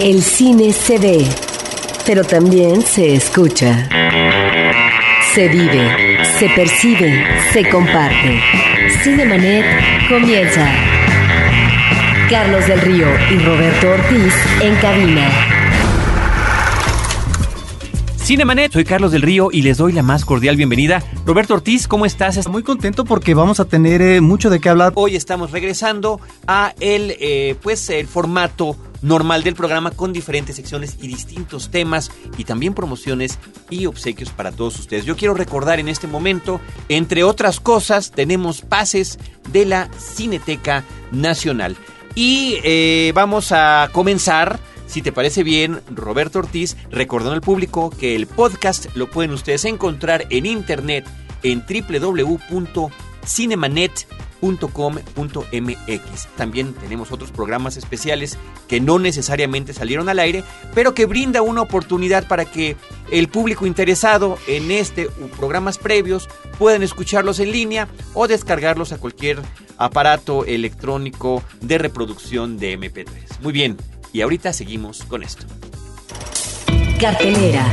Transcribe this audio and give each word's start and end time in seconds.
El 0.00 0.24
cine 0.24 0.72
se 0.72 0.98
ve, 0.98 1.24
pero 2.04 2.24
también 2.24 2.82
se 2.82 3.14
escucha. 3.14 3.88
Se 5.32 5.46
vive, 5.46 6.24
se 6.36 6.48
percibe, 6.48 7.24
se 7.52 7.68
comparte. 7.68 8.40
Cinemanet 9.04 9.64
comienza. 10.08 10.68
Carlos 12.28 12.66
del 12.66 12.80
Río 12.80 13.06
y 13.30 13.38
Roberto 13.38 13.90
Ortiz 13.90 14.34
en 14.60 14.74
cabina. 14.76 15.30
Cinemanet, 18.16 18.72
soy 18.72 18.84
Carlos 18.84 19.12
del 19.12 19.22
Río 19.22 19.50
y 19.52 19.62
les 19.62 19.76
doy 19.76 19.92
la 19.92 20.02
más 20.02 20.24
cordial 20.24 20.56
bienvenida. 20.56 21.04
Roberto 21.24 21.54
Ortiz, 21.54 21.86
¿cómo 21.86 22.04
estás? 22.04 22.48
Muy 22.48 22.64
contento 22.64 23.04
porque 23.04 23.34
vamos 23.34 23.60
a 23.60 23.64
tener 23.64 24.02
eh, 24.02 24.20
mucho 24.20 24.50
de 24.50 24.58
qué 24.58 24.70
hablar. 24.70 24.92
Hoy 24.96 25.14
estamos 25.14 25.52
regresando 25.52 26.20
a 26.48 26.74
el, 26.80 27.14
eh, 27.20 27.54
pues, 27.62 27.90
el 27.90 28.08
formato 28.08 28.76
normal 29.04 29.42
del 29.44 29.54
programa 29.54 29.90
con 29.90 30.12
diferentes 30.12 30.56
secciones 30.56 30.96
y 31.00 31.06
distintos 31.06 31.70
temas 31.70 32.10
y 32.38 32.44
también 32.44 32.74
promociones 32.74 33.38
y 33.70 33.86
obsequios 33.86 34.30
para 34.30 34.50
todos 34.50 34.78
ustedes. 34.80 35.04
Yo 35.04 35.16
quiero 35.16 35.34
recordar 35.34 35.78
en 35.78 35.88
este 35.88 36.06
momento, 36.06 36.60
entre 36.88 37.22
otras 37.22 37.60
cosas, 37.60 38.10
tenemos 38.10 38.62
pases 38.62 39.18
de 39.52 39.66
la 39.66 39.90
Cineteca 39.98 40.84
Nacional. 41.12 41.76
Y 42.14 42.56
eh, 42.64 43.12
vamos 43.14 43.52
a 43.52 43.90
comenzar 43.92 44.58
si 44.86 45.02
te 45.02 45.12
parece 45.12 45.42
bien, 45.42 45.80
Roberto 45.90 46.38
Ortiz, 46.38 46.76
recordando 46.90 47.34
al 47.34 47.40
público 47.40 47.90
que 47.90 48.14
el 48.14 48.26
podcast 48.26 48.94
lo 48.94 49.10
pueden 49.10 49.32
ustedes 49.32 49.64
encontrar 49.64 50.26
en 50.30 50.46
internet 50.46 51.04
en 51.42 51.64
www.cinemanet.com.mx. 54.44 56.28
También 56.36 56.74
tenemos 56.74 57.12
otros 57.12 57.30
programas 57.30 57.76
especiales 57.76 58.36
que 58.68 58.80
no 58.80 58.98
necesariamente 58.98 59.72
salieron 59.72 60.08
al 60.08 60.18
aire, 60.18 60.42
pero 60.74 60.94
que 60.94 61.06
brinda 61.06 61.42
una 61.42 61.62
oportunidad 61.62 62.26
para 62.28 62.44
que 62.44 62.76
el 63.10 63.28
público 63.28 63.66
interesado 63.66 64.38
en 64.46 64.70
este 64.70 65.06
u 65.06 65.28
programas 65.36 65.78
previos 65.78 66.28
puedan 66.58 66.82
escucharlos 66.82 67.40
en 67.40 67.52
línea 67.52 67.88
o 68.12 68.28
descargarlos 68.28 68.92
a 68.92 68.98
cualquier 68.98 69.38
aparato 69.76 70.44
electrónico 70.44 71.42
de 71.60 71.78
reproducción 71.78 72.58
de 72.58 72.78
MP3. 72.78 73.06
Muy 73.40 73.52
bien, 73.52 73.76
y 74.12 74.20
ahorita 74.20 74.52
seguimos 74.52 75.04
con 75.04 75.22
esto. 75.22 75.46
Cartelera. 77.00 77.66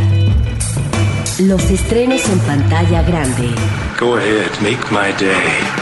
Los 1.39 1.63
estrenos 1.69 2.28
en 2.28 2.39
pantalla 2.39 3.03
grande. 3.03 3.50
Go 4.00 4.16
ahead, 4.17 4.52
make 4.61 4.91
my 4.91 5.11
day. 5.19 5.80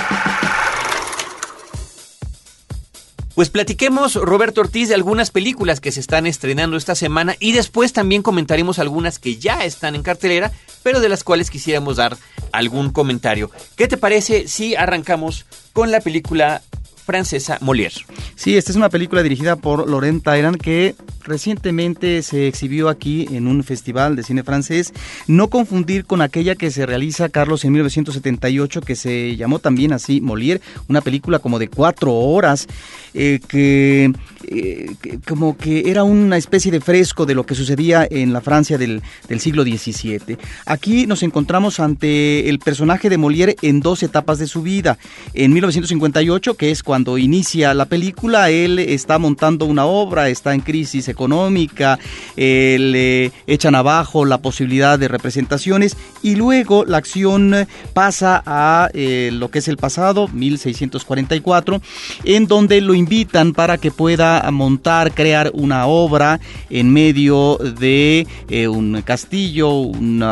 Pues 3.40 3.50
platiquemos, 3.50 4.16
Roberto 4.16 4.60
Ortiz, 4.60 4.90
de 4.90 4.96
algunas 4.96 5.32
películas 5.32 5.80
que 5.80 5.94
se 5.94 6.02
están 6.02 6.28
estrenando 6.28 6.76
esta 6.76 6.94
semana 6.94 7.38
y 7.40 7.54
después 7.54 7.94
también 7.94 8.22
comentaremos 8.22 8.80
algunas 8.80 9.18
que 9.18 9.38
ya 9.38 9.64
están 9.64 9.96
en 9.96 10.04
cartelera, 10.04 10.52
pero 10.84 11.00
de 11.00 11.08
las 11.08 11.24
cuales 11.24 11.50
quisiéramos 11.50 11.96
dar 11.96 12.18
algún 12.52 12.90
comentario. 12.90 13.50
¿Qué 13.78 13.88
te 13.88 13.96
parece 13.96 14.50
si 14.50 14.76
arrancamos 14.76 15.46
con 15.72 15.90
la 15.90 16.02
película 16.02 16.62
francesa 17.10 17.58
Molière. 17.62 17.96
Sí, 18.36 18.56
esta 18.56 18.72
es 18.72 18.76
una 18.76 18.90
película 18.90 19.24
dirigida 19.24 19.56
por 19.56 19.90
Laurent 19.90 20.24
Tyrant 20.24 20.62
que 20.62 20.94
recientemente 21.24 22.22
se 22.22 22.48
exhibió 22.48 22.88
aquí 22.88 23.28
en 23.32 23.48
un 23.48 23.64
festival 23.64 24.16
de 24.16 24.22
cine 24.22 24.44
francés. 24.44 24.94
No 25.26 25.48
confundir 25.48 26.06
con 26.06 26.22
aquella 26.22 26.54
que 26.54 26.70
se 26.70 26.86
realiza, 26.86 27.30
Carlos, 27.30 27.66
en 27.66 27.72
1978, 27.72 28.82
que 28.82 28.96
se 28.96 29.36
llamó 29.36 29.58
también 29.58 29.92
así 29.92 30.22
Molière, 30.22 30.62
una 30.88 31.02
película 31.02 31.40
como 31.40 31.58
de 31.58 31.68
cuatro 31.68 32.14
horas, 32.14 32.68
eh, 33.16 33.40
que, 33.48 34.14
eh, 34.52 34.96
como 35.28 35.56
que 35.56 35.92
era 35.92 36.04
una 36.04 36.36
especie 36.36 36.72
de 36.72 36.82
fresco 36.82 37.28
de 37.28 37.36
lo 37.36 37.46
que 37.46 37.54
sucedía 37.54 38.08
en 38.10 38.34
la 38.34 38.42
Francia 38.42 38.80
del, 38.80 39.02
siglo 39.38 39.64
XVII. 39.64 40.38
Aquí 40.66 41.06
nos 41.06 41.22
encontramos 41.22 41.80
ante 41.80 42.50
el 42.50 42.58
personaje 42.58 43.10
de 43.10 43.20
Molière 43.20 43.56
en 43.62 43.80
dos 43.80 44.02
etapas 44.02 44.40
de 44.40 44.48
su 44.48 44.64
vida. 44.64 44.98
En 45.36 45.54
1958, 45.54 46.56
que 46.56 46.72
es 46.72 46.82
cuando 46.82 47.20
inicia 47.20 47.76
la 47.76 47.86
película, 47.86 48.50
él 48.50 48.80
está 48.80 49.20
montando 49.20 49.66
una 49.66 49.86
obra, 49.86 50.30
está 50.30 50.56
en 50.56 50.62
crisis 50.62 51.08
económica, 51.10 52.00
eh, 52.36 52.78
le 52.80 53.32
echan 53.46 53.76
abajo 53.76 54.26
la 54.26 54.40
posibilidad 54.40 54.98
de 54.98 55.08
representaciones 55.08 55.96
y 56.24 56.36
luego 56.36 56.86
la 56.86 56.98
acción 56.98 57.56
pasa 57.94 58.42
a 58.46 58.90
eh, 58.94 59.30
lo 59.32 59.52
que 59.52 59.60
es 59.60 59.68
el 59.68 59.78
pasado, 59.78 60.28
1644, 60.30 61.82
en 62.24 62.48
donde 62.48 62.82
lo 62.82 62.96
invitan 62.96 63.54
para 63.54 63.78
que 63.78 63.92
pueda 63.92 64.39
montar, 64.52 65.14
crear 65.14 65.52
una 65.54 65.86
obra 65.88 66.40
en 66.70 66.92
medio 66.92 67.58
de 67.58 68.28
eh, 68.50 68.68
un 68.68 69.02
castillo, 69.04 69.72
un 69.72 70.24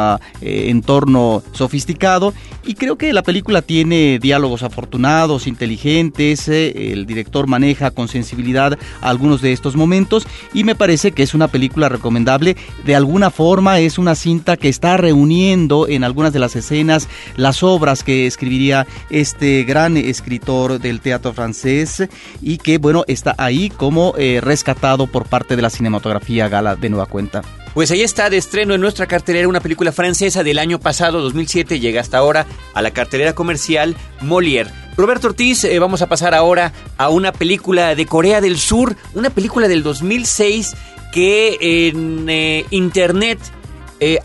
entorno 0.41 1.43
sofisticado 1.51 2.33
y 2.67 2.73
creo 2.73 2.97
que 2.97 3.13
la 3.13 3.23
película 3.23 3.61
tiene 3.61 4.19
diálogos 4.19 4.61
afortunados, 4.61 5.47
inteligentes, 5.47 6.49
el 6.49 7.05
director 7.05 7.47
maneja 7.47 7.91
con 7.91 8.09
sensibilidad 8.09 8.77
algunos 8.99 9.41
de 9.41 9.53
estos 9.53 9.77
momentos 9.77 10.27
y 10.53 10.65
me 10.65 10.75
parece 10.75 11.13
que 11.13 11.23
es 11.23 11.33
una 11.33 11.47
película 11.47 11.87
recomendable. 11.87 12.57
De 12.85 12.95
alguna 12.95 13.31
forma 13.31 13.79
es 13.79 13.97
una 13.97 14.15
cinta 14.15 14.57
que 14.57 14.67
está 14.67 14.97
reuniendo 14.97 15.87
en 15.87 16.03
algunas 16.03 16.33
de 16.33 16.39
las 16.39 16.55
escenas 16.55 17.07
las 17.37 17.63
obras 17.63 18.03
que 18.03 18.27
escribiría 18.27 18.85
este 19.09 19.63
gran 19.63 19.95
escritor 19.95 20.79
del 20.79 20.99
teatro 20.99 21.33
francés 21.33 22.07
y 22.41 22.57
que 22.57 22.77
bueno 22.77 23.03
está 23.07 23.33
ahí 23.37 23.69
como 23.87 24.13
eh, 24.17 24.41
rescatado 24.43 25.07
por 25.07 25.29
parte 25.29 25.55
de 25.55 25.61
la 25.61 25.69
cinematografía 25.69 26.49
gala 26.49 26.75
de 26.75 26.89
nueva 26.89 27.05
cuenta. 27.05 27.41
Pues 27.73 27.89
ahí 27.89 28.01
está 28.01 28.29
de 28.29 28.35
estreno 28.35 28.75
en 28.75 28.81
nuestra 28.81 29.07
cartelera 29.07 29.47
una 29.47 29.61
película 29.61 29.93
francesa 29.93 30.43
del 30.43 30.59
año 30.59 30.77
pasado, 30.77 31.21
2007, 31.21 31.79
llega 31.79 32.01
hasta 32.01 32.17
ahora 32.17 32.45
a 32.73 32.81
la 32.81 32.91
cartelera 32.91 33.33
comercial 33.33 33.95
Molière. 34.19 34.73
Roberto 34.97 35.27
Ortiz, 35.27 35.63
eh, 35.63 35.79
vamos 35.79 36.01
a 36.01 36.09
pasar 36.09 36.33
ahora 36.33 36.73
a 36.97 37.07
una 37.07 37.31
película 37.31 37.95
de 37.95 38.05
Corea 38.05 38.41
del 38.41 38.57
Sur, 38.57 38.97
una 39.13 39.29
película 39.29 39.69
del 39.69 39.83
2006 39.83 40.75
que 41.13 41.87
en 41.87 42.27
eh, 42.27 42.65
internet 42.71 43.39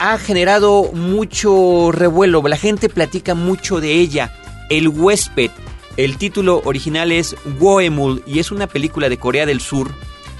ha 0.00 0.18
generado 0.18 0.90
mucho 0.92 1.92
revuelo, 1.92 2.42
la 2.42 2.56
gente 2.56 2.88
platica 2.88 3.36
mucho 3.36 3.80
de 3.80 3.92
ella, 3.92 4.34
El 4.70 4.88
huésped. 4.88 5.52
El 5.96 6.16
título 6.16 6.62
original 6.64 7.12
es 7.12 7.36
Woemul 7.60 8.22
y 8.26 8.38
es 8.38 8.50
una 8.50 8.66
película 8.66 9.10
de 9.10 9.18
Corea 9.18 9.44
del 9.44 9.60
Sur 9.60 9.90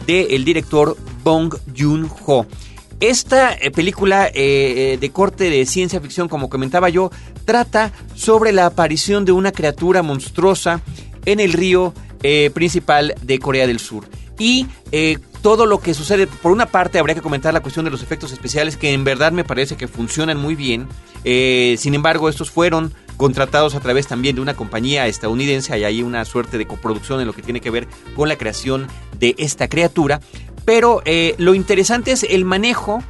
del 0.07 0.45
director 0.45 0.97
Bong 1.23 1.55
Joon-ho. 1.77 2.47
Esta 3.01 3.53
eh, 3.53 3.71
película 3.71 4.29
eh, 4.29 4.33
eh, 4.35 4.99
de 4.99 5.11
corte 5.11 5.51
de 5.51 5.67
ciencia 5.67 6.01
ficción, 6.01 6.29
como 6.29 6.49
comentaba 6.49 6.89
yo, 6.89 7.11
trata 7.45 7.93
sobre 8.15 8.53
la 8.53 8.67
aparición 8.67 9.25
de 9.25 9.33
una 9.33 9.53
criatura 9.53 10.03
monstruosa 10.03 10.81
en 11.27 11.41
el 11.41 11.53
río 11.53 11.93
principal 12.55 13.17
de 13.21 13.41
Corea 13.41 13.67
del 13.67 13.81
Sur. 13.81 14.07
Y 14.39 14.69
todo 15.43 15.67
lo 15.67 15.81
que 15.81 15.93
sucede, 15.93 16.29
por 16.29 16.53
una 16.53 16.67
parte 16.67 17.01
habría 17.01 17.17
que 17.17 17.21
comentar 17.21 17.53
la 17.53 17.59
cuestión 17.59 17.85
de 17.85 17.91
los 17.91 18.01
efectos 18.01 18.31
especiales, 18.31 18.77
que 18.77 18.93
en 18.93 19.03
verdad 19.03 19.33
me 19.33 19.43
parece 19.43 19.77
que 19.77 19.89
funcionan 19.89 20.39
muy 20.39 20.55
bien. 20.55 20.87
sin 21.25 21.95
embargo, 21.97 22.29
estos 22.29 22.53
fueron 22.53 22.95
contratados 23.17 23.75
a 23.75 23.81
través 23.81 24.07
también 24.07 24.37
de 24.37 24.43
una 24.43 24.55
compañía 24.55 25.07
estadounidense, 25.07 25.73
hay 25.73 25.85
ahí 25.85 26.03
una 26.03 26.25
suerte 26.25 26.59
de 26.59 26.67
coproducción 26.67 27.21
en 27.21 27.27
lo 27.27 27.33
que 27.33 27.43
tiene 27.43 27.61
que 27.61 27.71
ver 27.71 27.89
con 28.17 28.29
la 28.29 28.37
creación 28.37 28.87
de 29.19 29.35
esta 29.39 29.69
criatura. 29.69 30.21
Pero 30.65 31.03
eh, 31.05 31.35
lo 31.39 31.55
interesante 31.55 32.13
es 32.13 32.23
el 32.23 32.45
manejo 32.45 33.03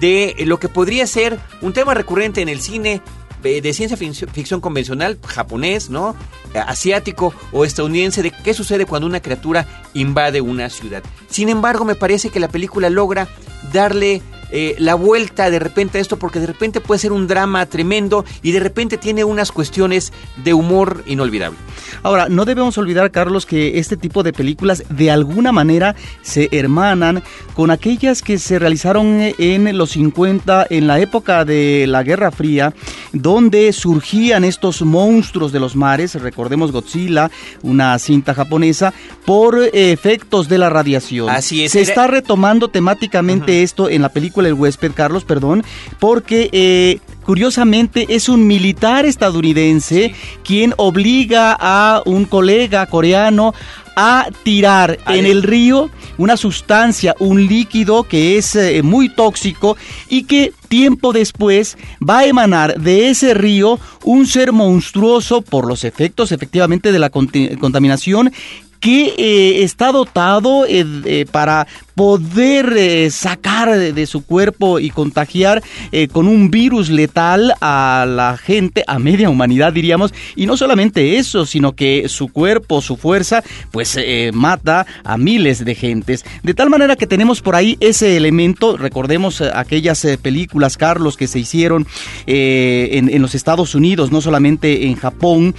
de 0.00 0.34
lo 0.44 0.58
que 0.58 0.68
podría 0.68 1.06
ser 1.06 1.38
un 1.62 1.72
tema 1.72 1.94
recurrente 1.94 2.42
en 2.42 2.48
el 2.48 2.60
cine 2.60 3.00
eh, 3.44 3.60
de 3.60 3.72
ciencia 3.72 3.96
ficción 3.96 4.60
convencional, 4.60 5.18
japonés, 5.24 5.88
¿no? 5.88 6.16
Asiático 6.54 7.32
o 7.52 7.64
estadounidense, 7.64 8.22
de 8.22 8.32
qué 8.32 8.54
sucede 8.54 8.86
cuando 8.86 9.06
una 9.06 9.20
criatura 9.20 9.66
invade 9.94 10.40
una 10.40 10.68
ciudad. 10.68 11.04
Sin 11.28 11.48
embargo, 11.48 11.84
me 11.84 11.94
parece 11.94 12.30
que 12.30 12.40
la 12.40 12.48
película 12.48 12.90
logra 12.90 13.28
darle 13.72 14.20
eh, 14.50 14.76
la 14.78 14.94
vuelta 14.94 15.50
de 15.50 15.58
repente 15.58 15.98
a 15.98 16.00
esto, 16.00 16.18
porque 16.18 16.40
de 16.40 16.46
repente 16.46 16.80
puede 16.80 16.98
ser 16.98 17.12
un 17.12 17.26
drama 17.26 17.66
tremendo 17.66 18.24
y 18.42 18.52
de 18.52 18.60
repente 18.60 18.96
tiene 18.96 19.24
unas 19.24 19.52
cuestiones 19.52 20.12
de 20.44 20.54
humor 20.54 21.02
inolvidable. 21.06 21.58
Ahora, 22.02 22.28
no 22.28 22.44
debemos 22.44 22.78
olvidar, 22.78 23.10
Carlos, 23.10 23.46
que 23.46 23.78
este 23.78 23.96
tipo 23.96 24.22
de 24.22 24.32
películas 24.32 24.84
de 24.88 25.10
alguna 25.10 25.52
manera 25.52 25.96
se 26.22 26.48
hermanan 26.52 27.22
con 27.54 27.70
aquellas 27.70 28.22
que 28.22 28.38
se 28.38 28.58
realizaron 28.58 29.20
en 29.38 29.76
los 29.76 29.90
50, 29.90 30.66
en 30.70 30.86
la 30.86 31.00
época 31.00 31.44
de 31.44 31.86
la 31.88 32.02
Guerra 32.02 32.30
Fría, 32.30 32.74
donde 33.12 33.72
surgían 33.72 34.44
estos 34.44 34.82
monstruos 34.82 35.52
de 35.52 35.60
los 35.60 35.74
mares, 35.76 36.14
recordemos 36.20 36.72
Godzilla, 36.72 37.30
una 37.62 37.98
cinta 37.98 38.34
japonesa, 38.34 38.92
por 39.24 39.58
efectos 39.72 40.48
de 40.48 40.58
la 40.58 40.70
radiación. 40.70 41.30
Así 41.30 41.64
es. 41.64 41.72
Se 41.72 41.80
está 41.80 42.06
retomando 42.06 42.68
temáticamente 42.68 43.62
esto 43.62 43.88
en 43.88 44.02
la 44.02 44.08
película 44.10 44.35
el 44.44 44.52
huésped, 44.52 44.92
Carlos, 44.92 45.24
perdón, 45.24 45.64
porque 45.98 46.50
eh, 46.52 46.98
curiosamente 47.24 48.06
es 48.10 48.28
un 48.28 48.46
militar 48.46 49.06
estadounidense 49.06 50.14
quien 50.44 50.74
obliga 50.76 51.56
a 51.58 52.02
un 52.04 52.26
colega 52.26 52.84
coreano 52.86 53.54
a 53.96 54.28
tirar 54.42 54.98
en 55.08 55.24
el 55.24 55.42
río 55.42 55.88
una 56.18 56.36
sustancia, 56.36 57.14
un 57.18 57.46
líquido 57.46 58.02
que 58.04 58.36
es 58.36 58.54
eh, 58.54 58.82
muy 58.82 59.08
tóxico 59.08 59.76
y 60.08 60.24
que 60.24 60.52
tiempo 60.68 61.14
después 61.14 61.78
va 62.06 62.18
a 62.18 62.26
emanar 62.26 62.78
de 62.78 63.08
ese 63.08 63.32
río 63.32 63.80
un 64.04 64.26
ser 64.26 64.52
monstruoso 64.52 65.40
por 65.40 65.66
los 65.66 65.82
efectos 65.82 66.30
efectivamente 66.30 66.92
de 66.92 66.98
la 66.98 67.08
contaminación 67.08 68.32
que 68.80 69.14
eh, 69.16 69.64
está 69.64 69.92
dotado 69.92 70.66
eh, 70.68 71.26
para 71.32 71.66
poder 71.96 72.74
eh, 72.76 73.10
sacar 73.10 73.76
de, 73.76 74.06
su 74.06 74.24
cuerpo 74.24 74.78
y 74.78 74.90
contagiar 74.90 75.62
eh, 75.92 76.08
con 76.08 76.28
un 76.28 76.50
virus 76.50 76.90
letal 76.90 77.54
a 77.62 78.04
la 78.06 78.36
gente, 78.36 78.84
a 78.86 78.98
media 78.98 79.30
humanidad 79.30 79.72
diríamos, 79.72 80.12
y 80.36 80.44
no 80.44 80.58
solamente 80.58 81.16
eso, 81.16 81.46
sino 81.46 81.72
que 81.72 82.08
su 82.08 82.28
cuerpo, 82.28 82.82
su 82.82 82.98
fuerza, 82.98 83.42
pues 83.72 83.96
eh, 83.96 84.30
mata 84.34 84.86
a 85.04 85.16
miles 85.16 85.64
de 85.64 85.74
gentes. 85.74 86.24
De 86.42 86.52
tal 86.52 86.68
manera 86.68 86.96
que 86.96 87.06
tenemos 87.06 87.40
por 87.40 87.56
ahí 87.56 87.78
ese 87.80 88.18
elemento, 88.18 88.76
recordemos 88.76 89.40
aquellas 89.40 90.06
películas, 90.20 90.76
Carlos, 90.76 91.16
que 91.16 91.26
se 91.26 91.38
hicieron 91.38 91.86
en, 92.26 93.22
los 93.22 93.34
Estados 93.34 93.74
Unidos, 93.74 94.12
no 94.12 94.20
solamente 94.20 94.86
en 94.86 94.96
Japón, 94.96 95.54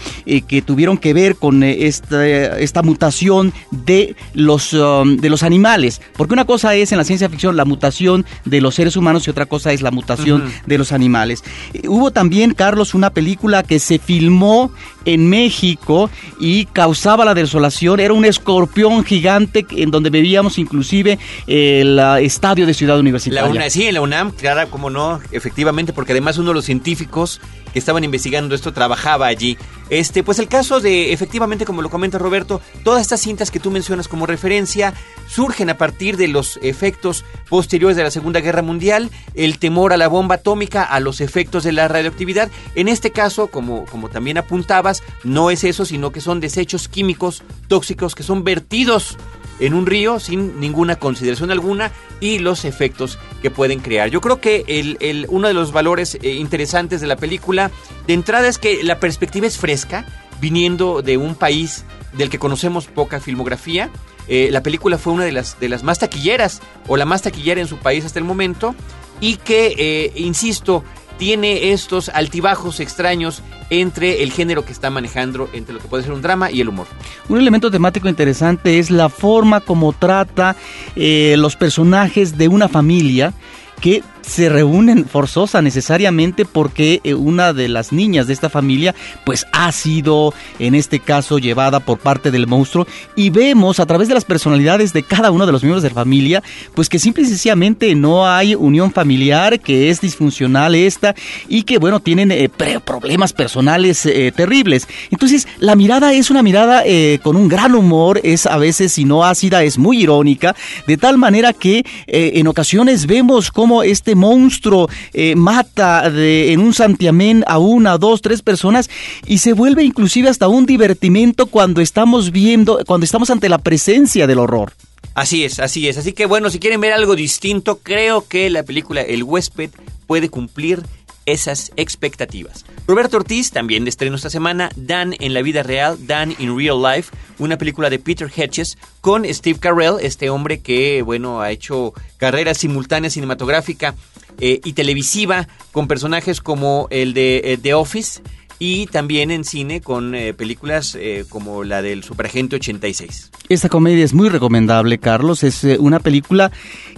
que 0.48 0.62
tuvieron 0.62 1.00
que 1.00 1.16
ver 1.16 1.36
con 1.36 1.64
esta, 1.64 2.60
esta 2.60 2.84
mutación 2.84 3.54
de 3.72 4.16
los, 4.36 4.74
um, 4.74 5.18
de 5.18 5.30
los 5.32 5.42
animales. 5.42 6.00
Porque 6.16 6.27
una 6.34 6.46
cosa 6.46 6.76
es 6.76 6.92
en 6.92 6.98
la 6.98 7.04
ciencia 7.04 7.30
ficción 7.30 7.56
la 7.56 7.66
mutación 7.66 8.26
de 8.46 8.62
los 8.62 8.76
seres 8.76 8.96
humanos 8.96 9.28
y 9.28 9.30
otra 9.30 9.46
cosa 9.46 9.72
es 9.72 9.82
la 9.82 9.92
mutación 9.92 10.44
de 10.66 10.78
los 10.78 10.92
animales. 10.92 11.44
Eh, 11.74 11.88
hubo 11.88 12.12
también, 12.12 12.54
Carlos, 12.54 12.94
una 12.94 13.12
película 13.12 13.64
que 13.64 13.80
se 13.80 14.00
filmó 14.00 14.72
en 15.08 15.30
México 15.30 16.10
y 16.40 16.66
causaba 16.66 17.26
la 17.26 17.34
desolación. 17.34 18.00
Era 18.00 18.14
un 18.14 18.26
escorpión 18.26 19.04
gigante 19.04 19.66
en 19.72 19.90
donde 19.90 20.10
veíamos 20.10 20.58
inclusive 20.58 21.18
el 21.48 21.98
uh, 21.98 22.18
estadio 22.18 22.66
de 22.66 22.74
Ciudad 22.74 23.00
Universitaria. 23.00 23.54
La 23.54 23.70
sí, 23.70 23.86
en 23.86 23.94
la 23.96 24.02
UNAM, 24.02 24.32
claro, 24.32 24.70
como 24.70 24.90
no, 24.90 25.20
efectivamente, 25.32 25.94
porque 25.94 26.12
además 26.12 26.38
uno 26.38 26.50
de 26.50 26.56
los 26.56 26.66
científicos 26.66 27.40
que 27.72 27.80
estaban 27.80 28.04
investigando 28.04 28.54
esto 28.54 28.74
trabajaba 28.74 29.28
allí. 29.28 29.58
Este, 29.90 30.22
pues 30.24 30.40
el 30.40 30.50
caso 30.50 30.82
de, 30.82 31.14
efectivamente, 31.14 31.66
como 31.66 31.82
lo 31.82 31.90
comenta 31.90 32.18
Roberto, 32.18 32.60
todas 32.84 33.02
estas 33.02 33.22
cintas 33.22 33.52
que 33.52 33.60
tú 33.60 33.72
mencionas 33.72 34.10
como 34.10 34.26
referencia 34.26 34.94
surgen 35.28 35.70
a 35.70 35.78
partir 35.78 36.18
de 36.18 36.28
los 36.28 36.60
efectos 36.62 37.24
posteriores 37.50 37.96
de 37.96 38.04
la 38.04 38.12
Segunda 38.12 38.42
Guerra 38.42 38.62
Mundial, 38.62 39.10
el 39.34 39.60
temor 39.60 39.94
a 39.94 39.98
la 39.98 40.10
bomba 40.10 40.36
atómica, 40.36 40.84
a 40.84 41.00
los 41.00 41.22
efectos 41.22 41.64
de 41.64 41.72
la 41.72 41.88
radioactividad. 41.88 42.50
En 42.76 42.90
este 42.90 43.12
caso, 43.12 43.48
como, 43.48 43.86
como 43.86 44.10
también 44.10 44.38
apuntabas, 44.38 44.97
no 45.24 45.52
es 45.52 45.64
eso, 45.64 45.86
sino 45.86 46.12
que 46.12 46.22
son 46.22 46.40
desechos 46.40 46.88
químicos 46.88 47.44
tóxicos 47.68 48.16
que 48.16 48.24
son 48.24 48.44
vertidos 48.44 49.18
en 49.60 49.74
un 49.74 49.86
río 49.86 50.20
sin 50.20 50.60
ninguna 50.60 50.98
consideración 50.98 51.52
alguna 51.52 51.92
y 52.20 52.40
los 52.40 52.66
efectos 52.66 53.18
que 53.42 53.52
pueden 53.52 53.80
crear. 53.80 54.10
Yo 54.10 54.22
creo 54.22 54.40
que 54.40 54.64
el, 54.68 55.26
uno 55.30 55.48
de 55.48 55.54
los 55.54 55.72
valores 55.72 56.18
eh, 56.22 56.34
interesantes 56.34 57.02
de 57.02 57.08
la 57.08 57.16
película 57.16 57.72
de 58.06 58.14
entrada 58.14 58.48
es 58.48 58.58
que 58.58 58.84
la 58.84 59.00
perspectiva 59.00 59.48
es 59.48 59.58
fresca, 59.58 60.06
viniendo 60.40 61.02
de 61.02 61.18
un 61.18 61.36
país 61.36 61.84
del 62.14 62.30
que 62.30 62.40
conocemos 62.40 62.86
poca 62.88 63.20
filmografía. 63.20 63.90
Eh, 64.28 64.50
la 64.52 64.62
película 64.62 64.98
fue 64.98 65.14
una 65.14 65.24
de 65.24 65.32
las, 65.32 65.60
de 65.60 65.70
las 65.70 65.84
más 65.84 66.00
taquilleras 66.00 66.62
o 66.88 66.98
la 66.98 67.06
más 67.06 67.22
taquillera 67.22 67.62
en 67.62 67.68
su 67.68 67.78
país 67.78 68.06
hasta 68.06 68.20
el 68.20 68.26
momento 68.26 68.76
y 69.20 69.38
que, 69.38 69.74
eh, 69.78 70.12
insisto, 70.16 70.84
tiene 71.18 71.72
estos 71.72 72.10
altibajos 72.10 72.80
extraños 72.80 73.42
entre 73.70 74.24
el 74.24 74.32
género 74.32 74.66
que 74.66 74.72
está 74.72 74.90
manejando, 74.90 75.50
entre 75.54 75.74
lo 75.74 75.80
que 75.80 75.88
puede 75.88 76.04
ser 76.04 76.14
un 76.14 76.22
drama 76.22 76.52
y 76.52 76.62
el 76.62 76.70
humor. 76.70 76.88
Un 77.28 77.38
elemento 77.38 77.70
temático 77.70 78.08
interesante 78.08 78.80
es 78.80 78.90
la 78.90 79.10
forma 79.10 79.62
como 79.62 79.94
trata 79.94 80.56
eh, 80.96 81.36
los 81.38 81.56
personajes 81.56 82.38
de 82.38 82.48
una 82.48 82.70
familia 82.70 83.34
que 83.82 84.04
se 84.28 84.50
reúnen 84.50 85.06
forzosa 85.06 85.62
necesariamente 85.62 86.46
porque 86.46 87.00
eh, 87.04 87.14
una 87.14 87.54
de 87.54 87.70
las 87.70 87.94
niñas 87.94 88.28
de 88.28 88.34
esta 88.34 88.50
familia 88.50 88.94
pues 89.26 89.46
ha 89.54 89.72
sido 89.72 90.34
en 90.60 90.76
este 90.76 91.00
caso 91.00 91.40
llevada 91.40 91.80
por 91.80 92.00
parte 92.00 92.30
del 92.30 92.46
monstruo 92.46 92.86
y 93.16 93.30
vemos 93.30 93.80
a 93.80 93.86
través 93.86 94.10
de 94.10 94.14
las 94.14 94.26
personalidades 94.26 94.92
de 94.92 95.04
cada 95.04 95.32
uno 95.32 95.46
de 95.46 95.52
los 95.54 95.64
miembros 95.64 95.82
de 95.82 95.90
la 95.90 95.96
familia 95.96 96.44
pues 96.76 96.90
que 96.90 97.00
simple 97.00 97.24
y 97.24 97.28
sencillamente 97.28 97.96
no 97.96 98.28
hay 98.28 98.54
unión 98.54 98.92
familiar, 98.92 99.60
que 99.60 99.90
es 99.90 100.02
disfuncional 100.02 100.76
esta 100.76 101.16
y 101.48 101.64
que 101.64 101.78
bueno 101.78 102.02
tienen 102.02 102.32
eh, 102.32 102.50
problemas 102.84 103.32
personales 103.32 104.06
eh, 104.06 104.34
terribles. 104.36 104.88
Entonces 105.10 105.48
la 105.60 105.76
mirada 105.76 106.14
es 106.14 106.30
una 106.30 106.44
mirada 106.44 106.84
con 107.24 107.36
un 107.36 107.48
gran 107.48 107.76
humor, 107.76 108.20
es 108.24 108.46
a 108.46 108.58
veces 108.58 108.94
si 108.94 109.06
no 109.06 109.24
ácida 109.24 109.64
es 109.64 109.78
muy 109.78 110.02
irónica, 110.02 110.56
de 110.86 110.98
tal 110.98 111.18
manera 111.18 111.54
que 111.54 111.86
en 112.08 112.48
ocasiones 112.48 113.06
vemos 113.06 113.52
como 113.52 113.84
este 113.84 114.16
monstruo 114.18 114.90
eh, 115.14 115.36
mata 115.36 116.10
de, 116.10 116.52
en 116.52 116.60
un 116.60 116.74
santiamén 116.74 117.46
a 117.48 117.58
una, 117.60 117.98
dos, 117.98 118.22
tres 118.22 118.42
personas 118.42 118.90
y 119.26 119.38
se 119.38 119.54
vuelve 119.54 119.84
inclusive 119.84 120.28
hasta 120.28 120.50
un 120.50 120.66
divertimento 120.66 121.46
cuando 121.46 121.80
estamos 121.80 122.32
viendo, 122.32 122.84
cuando 122.86 123.06
estamos 123.06 123.30
ante 123.30 123.48
la 123.48 123.60
presencia 123.60 124.28
del 124.28 124.40
horror. 124.40 124.74
Así 125.14 125.44
es, 125.44 125.60
así 125.60 125.88
es. 125.88 125.98
Así 125.98 126.14
que 126.14 126.26
bueno, 126.26 126.50
si 126.50 126.60
quieren 126.60 126.82
ver 126.82 126.94
algo 126.94 127.16
distinto, 127.16 127.80
creo 127.82 128.28
que 128.28 128.50
la 128.50 128.64
película 128.64 129.02
El 129.02 129.24
huésped 129.24 129.72
puede 130.06 130.30
cumplir 130.30 130.84
esas 131.28 131.72
expectativas. 131.76 132.66
Roberto 132.88 133.18
Ortiz, 133.18 133.52
también 133.52 133.84
de 133.84 133.90
estreno 133.92 134.16
esta 134.16 134.32
semana, 134.32 134.72
Dan 134.76 135.14
en 135.20 135.36
la 135.36 135.44
vida 135.44 135.62
real, 135.62 136.08
Dan 136.08 136.34
in 136.40 136.58
Real 136.58 136.82
Life, 136.82 137.16
una 137.38 137.60
película 137.60 137.92
de 137.92 138.00
Peter 138.00 138.32
Hedges 138.36 138.80
con 139.02 139.26
Steve 139.32 139.60
Carell, 139.60 139.98
este 140.02 140.32
hombre 140.32 140.62
que, 140.62 141.04
bueno, 141.04 141.42
ha 141.42 141.52
hecho 141.52 141.94
carrera 142.18 142.56
simultánea 142.56 143.12
cinematográfica 143.12 143.94
eh, 144.40 144.62
y 144.64 144.74
televisiva 144.74 145.48
con 145.72 145.88
personajes 145.88 146.42
como 146.42 146.88
el 146.90 147.14
de 147.14 147.42
eh, 147.44 147.58
The 147.62 147.74
Office 147.74 148.22
y 148.60 148.88
también 148.88 149.32
en 149.32 149.44
cine 149.44 149.82
con 149.82 150.16
eh, 150.16 150.34
películas 150.34 150.98
como 151.30 151.64
la 151.64 151.82
del 151.82 152.04
Superagente 152.04 152.56
86. 152.56 153.32
Esta 153.50 153.70
comedia 153.70 154.04
es 154.04 154.14
muy 154.14 154.30
recomendable, 154.30 154.98
Carlos. 154.98 155.44
Es 155.44 155.64
una 155.64 156.00
película 156.00 156.52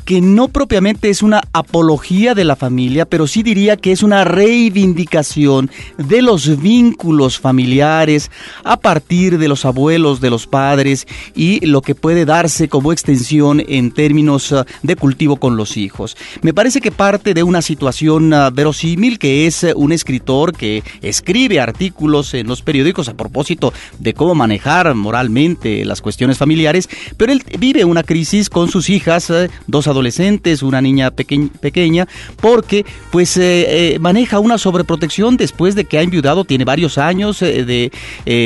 que 0.06 0.22
no 0.22 0.48
propiamente 0.48 1.10
es 1.10 1.22
una 1.22 1.44
apología 1.54 2.34
de 2.34 2.44
la 2.44 2.56
familia, 2.56 3.06
pero 3.06 3.28
sí 3.28 3.44
diría 3.44 3.78
que 3.78 3.92
es 3.92 4.04
una 4.04 4.24
reivindicación 4.24 5.70
de 5.98 6.22
los 6.22 6.62
vínculos 6.62 7.40
familiares 7.40 8.32
a 8.64 8.80
partir 8.80 9.38
de 9.38 9.48
los 9.48 9.66
abuelos, 9.66 10.22
de 10.22 10.30
los 10.30 10.48
padres 10.48 11.08
y 11.36 11.66
lo 11.66 11.82
que 11.82 11.96
puede 11.96 12.26
darse 12.26 12.70
como 12.70 12.92
extensión 12.92 13.64
en 13.68 13.92
términos 13.92 14.52
ah, 14.52 14.66
de 14.84 14.96
cultivo 14.96 15.38
con 15.38 15.58
los 15.58 15.78
hijos. 15.78 16.18
Me 16.42 16.54
parece 16.54 16.82
que 16.82 16.92
parte 16.92 17.34
de 17.34 17.44
una 17.44 17.62
situación 17.62 18.34
verosímil 18.54 19.20
que 19.20 19.48
es 19.48 19.64
eh, 19.64 19.74
un 19.76 19.92
escritor 19.92 20.54
que 20.54 20.84
escribe 21.02 21.49
artículos 21.58 22.34
en 22.34 22.48
los 22.48 22.62
periódicos 22.62 23.10
a 23.10 23.16
propósito 23.16 23.74
de 23.98 24.14
cómo 24.14 24.36
manejar 24.36 24.94
moralmente 24.96 25.86
las 25.86 26.02
cuestiones 26.02 26.38
familiares, 26.38 26.90
pero 27.18 27.32
él 27.32 27.44
vive 27.58 27.86
una 27.86 28.04
crisis 28.04 28.50
con 28.50 28.70
sus 28.70 28.90
hijas, 28.90 29.30
eh, 29.30 29.50
dos 29.68 29.88
adolescentes 29.88 30.20
una 30.62 30.82
niña 30.82 31.12
pequeña, 31.12 32.08
porque 32.42 32.86
pues 33.12 33.38
eh, 33.38 33.94
eh, 33.94 34.00
maneja 34.00 34.40
una 34.40 34.58
sobreprotección 34.58 35.38
después 35.38 35.76
de 35.76 35.86
que 35.86 35.98
ha 35.98 36.02
enviudado, 36.02 36.46
tiene 36.46 36.66
varios 36.66 36.98
años 36.98 37.42
eh, 37.42 37.64
de 37.66 37.92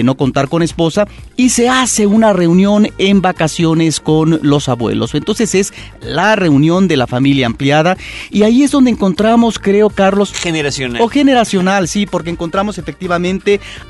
no 0.04 0.16
contar 0.16 0.48
con 0.48 0.62
esposa 0.62 1.08
y 1.36 1.50
se 1.50 1.70
hace 1.70 2.08
una 2.08 2.34
reunión 2.34 2.88
en 2.98 3.22
vacaciones 3.22 4.00
con 4.00 4.40
los 4.44 4.70
abuelos. 4.70 5.16
Entonces 5.16 5.56
es 5.56 5.74
la 6.02 6.36
reunión 6.36 6.88
de 6.88 6.98
la 6.98 7.08
familia 7.08 7.48
ampliada 7.48 7.98
y 8.30 8.44
ahí 8.44 8.64
es 8.64 8.72
donde 8.72 8.92
encontramos, 8.92 9.60
creo, 9.60 9.90
Carlos, 9.90 10.34
generacional. 10.34 11.02
O 11.02 11.08
generacional, 11.10 11.88
sí, 11.88 12.06
porque 12.06 12.30
encontramos 12.30 12.78
efectivamente 12.78 12.93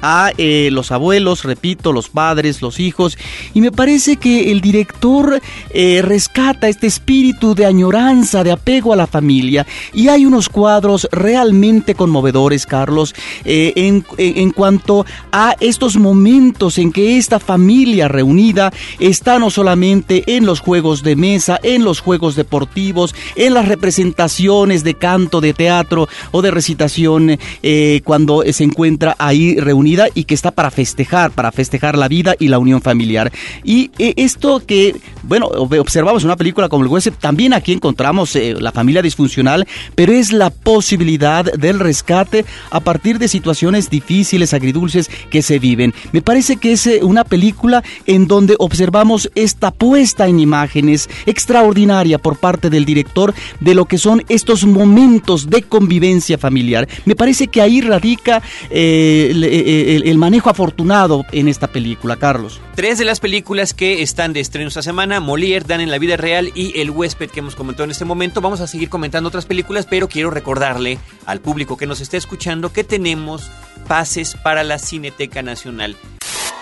a 0.02 0.32
los 0.38 0.92
abuelos, 0.92 1.44
repito, 1.44 1.92
los 1.92 2.10
padres, 2.10 2.62
los 2.62 2.80
hijos 2.80 3.18
y 3.54 3.62
me 3.62 3.72
parece 3.72 4.18
que 4.18 4.52
el 4.52 4.62
director 4.62 5.42
rescata 5.74 6.68
este 6.68 6.88
espíritu 6.88 7.56
de 7.56 7.66
añoranza, 7.66 8.44
de 8.44 8.52
apego 8.52 8.94
a 8.94 8.96
la 8.96 9.08
familia. 9.08 9.66
Y 9.94 10.08
hay 10.08 10.26
unos 10.26 10.50
cuadros 10.50 11.08
realmente 11.12 11.96
conmovedores, 11.96 12.66
Carlos, 12.66 13.14
eh, 13.46 13.74
en, 13.76 14.06
en 14.18 14.52
cuanto 14.52 15.06
a 15.32 15.56
estos 15.60 15.98
momentos 15.98 16.78
en 16.78 16.92
que 16.92 17.18
esta 17.18 17.40
familia 17.40 18.08
reunida 18.08 18.72
está 19.00 19.40
no 19.40 19.50
solamente 19.50 20.24
en 20.36 20.46
los 20.46 20.60
juegos 20.60 21.04
de 21.04 21.16
mesa, 21.16 21.60
en 21.64 21.84
los 21.84 22.00
juegos 22.00 22.36
deportivos, 22.36 23.16
en 23.36 23.54
las 23.54 23.68
representaciones 23.68 24.84
de 24.84 24.94
canto, 24.96 25.42
de 25.42 25.54
teatro 25.54 26.08
o 26.32 26.42
de 26.42 26.52
recitación, 26.52 27.38
eh, 27.62 28.02
cuando 28.04 28.44
se 28.52 28.64
encuentra 28.64 28.93
encuentra 28.94 29.16
ahí 29.18 29.56
reunida 29.60 30.08
y 30.14 30.26
que 30.26 30.36
está 30.36 30.52
para 30.52 30.70
festejar, 30.70 31.32
para 31.32 31.52
festejar 31.52 31.98
la 31.98 32.08
vida 32.08 32.36
y 32.40 32.48
la 32.48 32.60
unión 32.60 32.82
familiar. 32.82 33.32
Y 33.64 33.90
eh, 33.98 34.14
esto 34.18 34.62
que, 34.66 34.96
bueno, 35.24 35.48
observamos 35.48 36.24
en 36.24 36.28
una 36.28 36.36
película 36.36 36.70
como 36.70 36.84
El 36.84 36.90
Huésped, 36.90 37.14
también 37.20 37.54
aquí 37.54 37.72
encontramos 37.72 38.36
eh, 38.36 38.56
la 38.60 38.72
familia 38.72 39.02
disfuncional, 39.02 39.68
pero 39.96 40.14
es 40.14 40.32
la 40.32 40.52
posibilidad 40.52 41.46
del 41.46 41.80
rescate 41.80 42.46
a 42.70 42.80
partir 42.80 43.18
de 43.18 43.28
situaciones 43.28 43.90
difíciles, 43.90 44.54
agridulces 44.54 45.10
que 45.30 45.42
se 45.42 45.60
viven. 45.60 45.94
Me 46.12 46.22
parece 46.22 46.58
que 46.58 46.74
es 46.74 46.88
una 47.02 47.24
película 47.24 47.84
en 48.06 48.28
donde 48.28 48.56
observamos 48.60 49.30
esta 49.36 49.72
puesta 49.72 50.28
en 50.28 50.40
imágenes 50.40 51.10
extraordinaria 51.26 52.20
por 52.20 52.38
parte 52.38 52.70
del 52.70 52.86
director 52.86 53.34
de 53.60 53.74
lo 53.74 53.86
que 53.86 53.98
son 53.98 54.24
estos 54.30 54.66
momentos 54.66 55.50
de 55.50 55.64
convivencia 55.64 56.38
familiar. 56.38 56.88
Me 57.06 57.16
parece 57.16 57.48
que 57.48 57.62
ahí 57.62 57.82
radica 57.82 58.42
eh, 58.70 58.83
eh, 58.84 60.02
el, 60.04 60.18
manejo 60.18 60.50
afortunado 60.50 61.26
en 61.32 61.48
esta 61.48 61.68
película, 61.68 62.18
Carlos. 62.18 62.60
Tres 62.76 62.98
de 62.98 63.06
las 63.06 63.20
películas 63.20 63.74
que 63.74 64.02
están 64.02 64.34
de 64.34 64.40
estreno 64.40 64.68
esta 64.68 64.82
semana, 64.82 65.20
Molière, 65.20 65.66
Dan 65.66 65.82
en 65.82 65.92
la 65.92 65.98
vida 65.98 66.18
real 66.18 66.52
y 66.56 66.80
El 66.80 66.92
huésped 66.92 67.30
que 67.30 67.40
hemos 67.40 67.56
comentado 67.56 67.86
en 67.86 67.92
este 67.92 68.06
momento. 68.06 68.42
Vamos 68.42 68.62
a 68.62 68.68
seguir 68.68 68.90
comentando 68.90 69.30
otras 69.30 69.46
películas, 69.46 69.88
pero 69.90 70.08
quiero 70.08 70.30
recordarle 70.30 71.00
al 71.26 71.40
público 71.40 71.78
que 71.78 71.88
nos 71.88 72.02
está 72.02 72.18
escuchando 72.18 72.74
que 72.74 72.84
tenemos 72.84 73.50
pases 73.88 74.36
para 74.36 74.64
la 74.64 74.80
Cineteca 74.80 75.42
Nacional. 75.42 75.96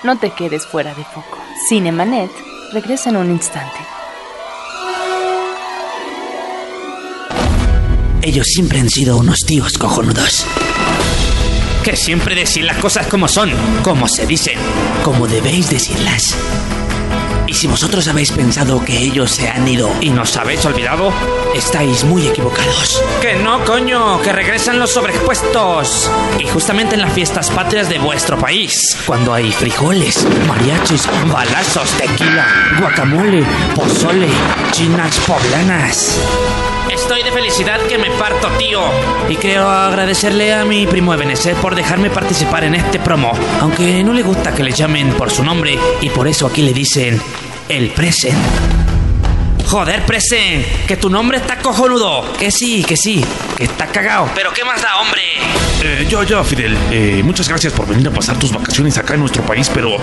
No 0.04 0.18
te 0.18 0.32
quedes 0.32 0.66
fuera 0.66 0.94
de 0.96 1.04
foco. 1.04 1.38
Cinemanet 1.68 2.32
regresa 2.74 3.10
en 3.10 3.18
un 3.18 3.32
instante. 3.32 3.78
Ellos 8.24 8.46
siempre 8.48 8.80
han 8.80 8.90
sido 8.90 9.18
unos 9.18 9.40
tíos 9.40 9.78
cojonudos. 9.80 10.46
Que 11.84 11.96
siempre 11.96 12.36
decís 12.36 12.64
las 12.64 12.78
cosas 12.78 13.08
como 13.08 13.28
son, 13.28 13.52
como 13.82 14.08
se 14.08 14.28
dicen, 14.28 14.58
como 15.04 15.28
debéis 15.28 15.70
decirlas. 15.70 16.38
Y 17.48 17.54
si 17.54 17.68
vosotros 17.68 18.08
habéis 18.08 18.32
pensado 18.32 18.86
que 18.86 18.98
ellos 18.98 19.32
se 19.32 19.50
han 19.50 19.68
ido 19.68 19.92
y 20.00 20.10
nos 20.10 20.38
habéis 20.38 20.64
olvidado, 20.64 21.12
estáis 21.54 22.06
muy 22.06 22.28
equivocados. 22.28 23.04
Que 23.20 23.36
no, 23.36 23.66
coño, 23.66 24.22
que 24.22 24.32
regresan 24.32 24.80
los 24.80 24.92
sobreexpuestos. 24.92 26.10
Y 26.40 26.48
justamente 26.48 26.96
en 26.96 27.02
las 27.02 27.12
fiestas 27.12 27.50
patrias 27.50 27.90
de 27.90 28.00
vuestro 28.00 28.40
país, 28.40 28.98
cuando 29.06 29.34
hay 29.34 29.52
frijoles, 29.52 30.26
mariachis, 30.48 31.10
balazos, 31.30 31.90
tequila, 31.98 32.48
guacamole, 32.80 33.44
pozole, 33.76 34.30
chinas 34.72 35.20
poblanas. 35.28 36.20
Estoy 37.02 37.24
de 37.24 37.32
felicidad 37.32 37.80
que 37.88 37.98
me 37.98 38.12
parto, 38.12 38.48
tío. 38.60 38.80
Y 39.28 39.36
quiero 39.36 39.68
agradecerle 39.68 40.54
a 40.54 40.64
mi 40.66 40.86
primo 40.86 41.14
Ebenezer 41.14 41.56
por 41.56 41.74
dejarme 41.74 42.12
participar 42.12 42.64
en 42.64 42.76
este 42.76 43.00
promo. 43.00 43.34
Aunque 43.60 44.04
no 44.04 44.14
le 44.14 44.22
gusta 44.22 44.54
que 44.54 44.64
le 44.64 44.72
llamen 44.72 45.10
por 45.16 45.32
su 45.32 45.44
nombre 45.44 45.78
y 46.00 46.10
por 46.12 46.28
eso 46.28 46.46
aquí 46.46 46.62
le 46.62 46.74
dicen 46.74 47.20
el 47.68 47.90
Presen. 47.90 48.71
Joder, 49.66 50.06
Presen, 50.06 50.66
que 50.88 50.98
tu 50.98 51.10
nombre 51.10 51.38
está 51.38 51.58
cojonudo. 51.60 52.34
Que 52.34 52.52
sí, 52.52 52.84
que 52.84 52.98
sí, 52.98 53.24
que 53.58 53.66
está 53.66 53.88
cagado. 53.88 54.30
Pero 54.36 54.52
¿qué 54.54 54.64
más 54.66 54.82
da, 54.82 54.98
hombre? 54.98 55.22
Eh, 55.84 56.06
yo, 56.10 56.24
yo, 56.24 56.44
Fidel, 56.44 56.78
eh, 56.92 57.22
muchas 57.24 57.48
gracias 57.48 57.74
por 57.74 57.88
venir 57.88 58.08
a 58.08 58.12
pasar 58.12 58.38
tus 58.38 58.52
vacaciones 58.52 58.98
acá 58.98 59.16
en 59.16 59.22
nuestro 59.22 59.44
país, 59.44 59.70
pero 59.74 59.98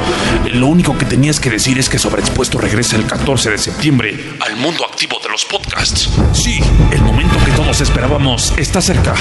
lo 0.53 0.67
único 0.67 0.97
que 0.99 1.05
tenías 1.05 1.39
que 1.39 1.51
decir 1.51 1.79
es 1.79 1.89
que 1.89 1.99
Sobreexpuesto 1.99 2.59
regresa 2.59 2.97
el 2.97 3.07
14 3.07 3.51
de 3.51 3.59
septiembre 3.59 4.33
al 4.41 4.57
mundo 4.57 4.85
activo 4.85 5.19
de 5.23 5.29
los 5.29 5.45
podcasts. 5.45 6.09
Sí, 6.33 6.61
el 6.91 7.03
momento 7.03 7.37
que 7.45 7.53
todos 7.53 7.81
esperábamos 7.81 8.53
está 8.57 8.81
cerca. 8.81 9.15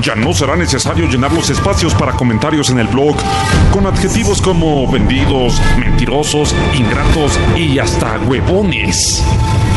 Ya 0.00 0.14
no 0.14 0.32
será 0.32 0.56
necesario 0.56 1.06
llenar 1.06 1.32
los 1.32 1.50
espacios 1.50 1.94
para 1.94 2.12
comentarios 2.12 2.70
en 2.70 2.78
el 2.78 2.86
blog 2.88 3.16
con 3.72 3.86
adjetivos 3.86 4.40
como 4.40 4.90
vendidos, 4.90 5.60
mentirosos, 5.78 6.54
ingratos 6.74 7.38
y 7.56 7.78
hasta 7.78 8.18
huevones. 8.18 9.24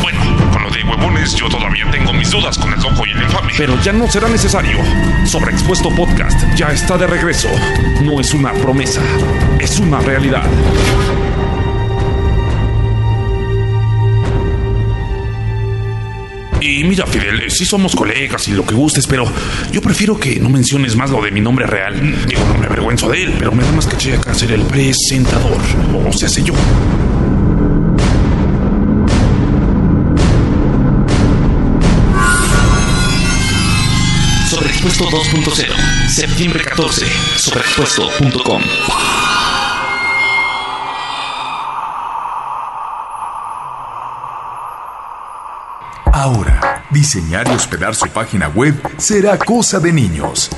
Bueno, 0.00 0.20
con 0.52 0.62
lo 0.62 0.70
de 0.70 0.82
huevones 0.84 1.34
yo 1.34 1.48
todavía 1.48 1.90
tengo 1.90 2.12
mis 2.12 2.30
dudas 2.30 2.58
con 2.58 2.72
el 2.72 2.80
loco 2.80 3.06
y 3.06 3.10
el 3.10 3.22
infame. 3.22 3.52
Pero 3.56 3.80
ya 3.82 3.92
no 3.92 4.08
será 4.08 4.28
necesario. 4.28 4.78
Sobreexpuesto 5.24 5.90
Podcast 5.90 6.40
ya 6.54 6.68
está 6.68 6.96
de 6.96 7.06
regreso. 7.06 7.48
No 8.02 8.20
es 8.20 8.32
una 8.34 8.52
promesa, 8.52 9.02
es 9.58 9.78
una 9.78 10.00
realidad. 10.00 10.48
Y 16.62 16.84
mira, 16.84 17.04
Fidel, 17.06 17.50
sí 17.50 17.64
somos 17.64 17.96
colegas 17.96 18.46
y 18.46 18.52
lo 18.52 18.64
que 18.64 18.72
gustes, 18.72 19.08
pero 19.08 19.24
yo 19.72 19.82
prefiero 19.82 20.16
que 20.16 20.38
no 20.38 20.48
menciones 20.48 20.94
más 20.94 21.10
lo 21.10 21.20
de 21.20 21.32
mi 21.32 21.40
nombre 21.40 21.66
real. 21.66 21.94
Digo, 22.28 22.44
no 22.46 22.54
me 22.56 22.66
avergüenzo 22.66 23.08
de 23.08 23.24
él, 23.24 23.34
pero 23.36 23.50
me 23.50 23.64
da 23.64 23.72
más 23.72 23.88
caché 23.88 24.14
acá 24.14 24.32
ser 24.32 24.52
el 24.52 24.62
presentador. 24.62 25.58
O 26.06 26.12
sea, 26.12 26.28
sé 26.28 26.44
yo. 26.44 26.54
Sobreexpuesto 34.48 35.04
2.0, 35.06 36.08
septiembre 36.08 36.62
14, 36.62 37.06
sobreexpuesto.com. 37.38 39.31
Ahora, 46.22 46.84
diseñar 46.92 47.48
y 47.48 47.50
hospedar 47.50 47.96
su 47.96 48.06
página 48.06 48.46
web 48.46 48.80
será 48.96 49.36
cosa 49.36 49.80
de 49.80 49.92
niños. 49.92 50.50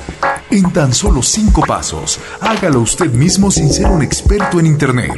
En 0.51 0.71
tan 0.71 0.93
solo 0.93 1.23
cinco 1.23 1.63
pasos, 1.65 2.19
hágalo 2.39 2.81
usted 2.81 3.11
mismo 3.11 3.49
sin 3.49 3.73
ser 3.73 3.87
un 3.87 4.03
experto 4.03 4.59
en 4.59 4.67
Internet. 4.67 5.17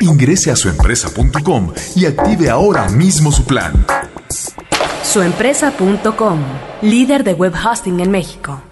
Ingrese 0.00 0.52
a 0.52 0.54
suempresa.com 0.54 1.72
y 1.96 2.06
active 2.06 2.48
ahora 2.48 2.88
mismo 2.90 3.32
su 3.32 3.44
plan. 3.44 3.72
Suempresa.com, 5.02 6.38
líder 6.82 7.24
de 7.24 7.34
web 7.34 7.52
hosting 7.52 7.98
en 7.98 8.12
México. 8.12 8.62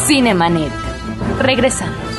Cinemanet. 0.07 0.71
Regresamos. 1.41 2.10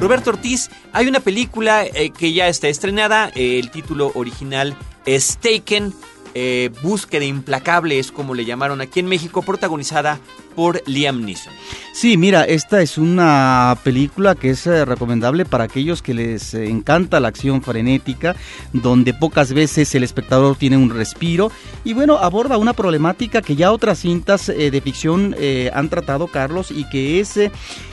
Roberto 0.00 0.30
Ortiz, 0.30 0.70
hay 0.94 1.08
una 1.08 1.20
película 1.20 1.84
eh, 1.84 2.08
que 2.10 2.32
ya 2.32 2.48
está 2.48 2.68
estrenada, 2.68 3.30
eh, 3.34 3.58
el 3.58 3.70
título 3.70 4.12
original 4.14 4.74
es 5.04 5.36
Taken, 5.36 5.92
eh, 6.32 6.70
Búsqueda 6.82 7.26
Implacable 7.26 7.98
es 7.98 8.10
como 8.10 8.34
le 8.34 8.46
llamaron 8.46 8.80
aquí 8.80 9.00
en 9.00 9.06
México, 9.06 9.42
protagonizada 9.42 10.18
por 10.60 10.82
Liam 10.86 11.24
Neeson. 11.24 11.54
Sí, 11.94 12.18
mira, 12.18 12.44
esta 12.44 12.82
es 12.82 12.98
una 12.98 13.78
película 13.82 14.34
que 14.34 14.50
es 14.50 14.66
eh, 14.66 14.84
recomendable 14.84 15.46
para 15.46 15.64
aquellos 15.64 16.02
que 16.02 16.12
les 16.12 16.52
eh, 16.52 16.68
encanta 16.68 17.18
la 17.18 17.28
acción 17.28 17.62
frenética, 17.62 18.36
donde 18.74 19.14
pocas 19.14 19.54
veces 19.54 19.94
el 19.94 20.04
espectador 20.04 20.56
tiene 20.56 20.76
un 20.76 20.90
respiro 20.90 21.50
y 21.82 21.94
bueno, 21.94 22.18
aborda 22.18 22.58
una 22.58 22.74
problemática 22.74 23.40
que 23.40 23.56
ya 23.56 23.72
otras 23.72 24.00
cintas 24.00 24.50
eh, 24.50 24.70
de 24.70 24.80
ficción 24.82 25.34
han 25.72 25.88
tratado, 25.88 26.26
Carlos, 26.26 26.70
y 26.70 26.84
que 26.90 27.20
es 27.20 27.40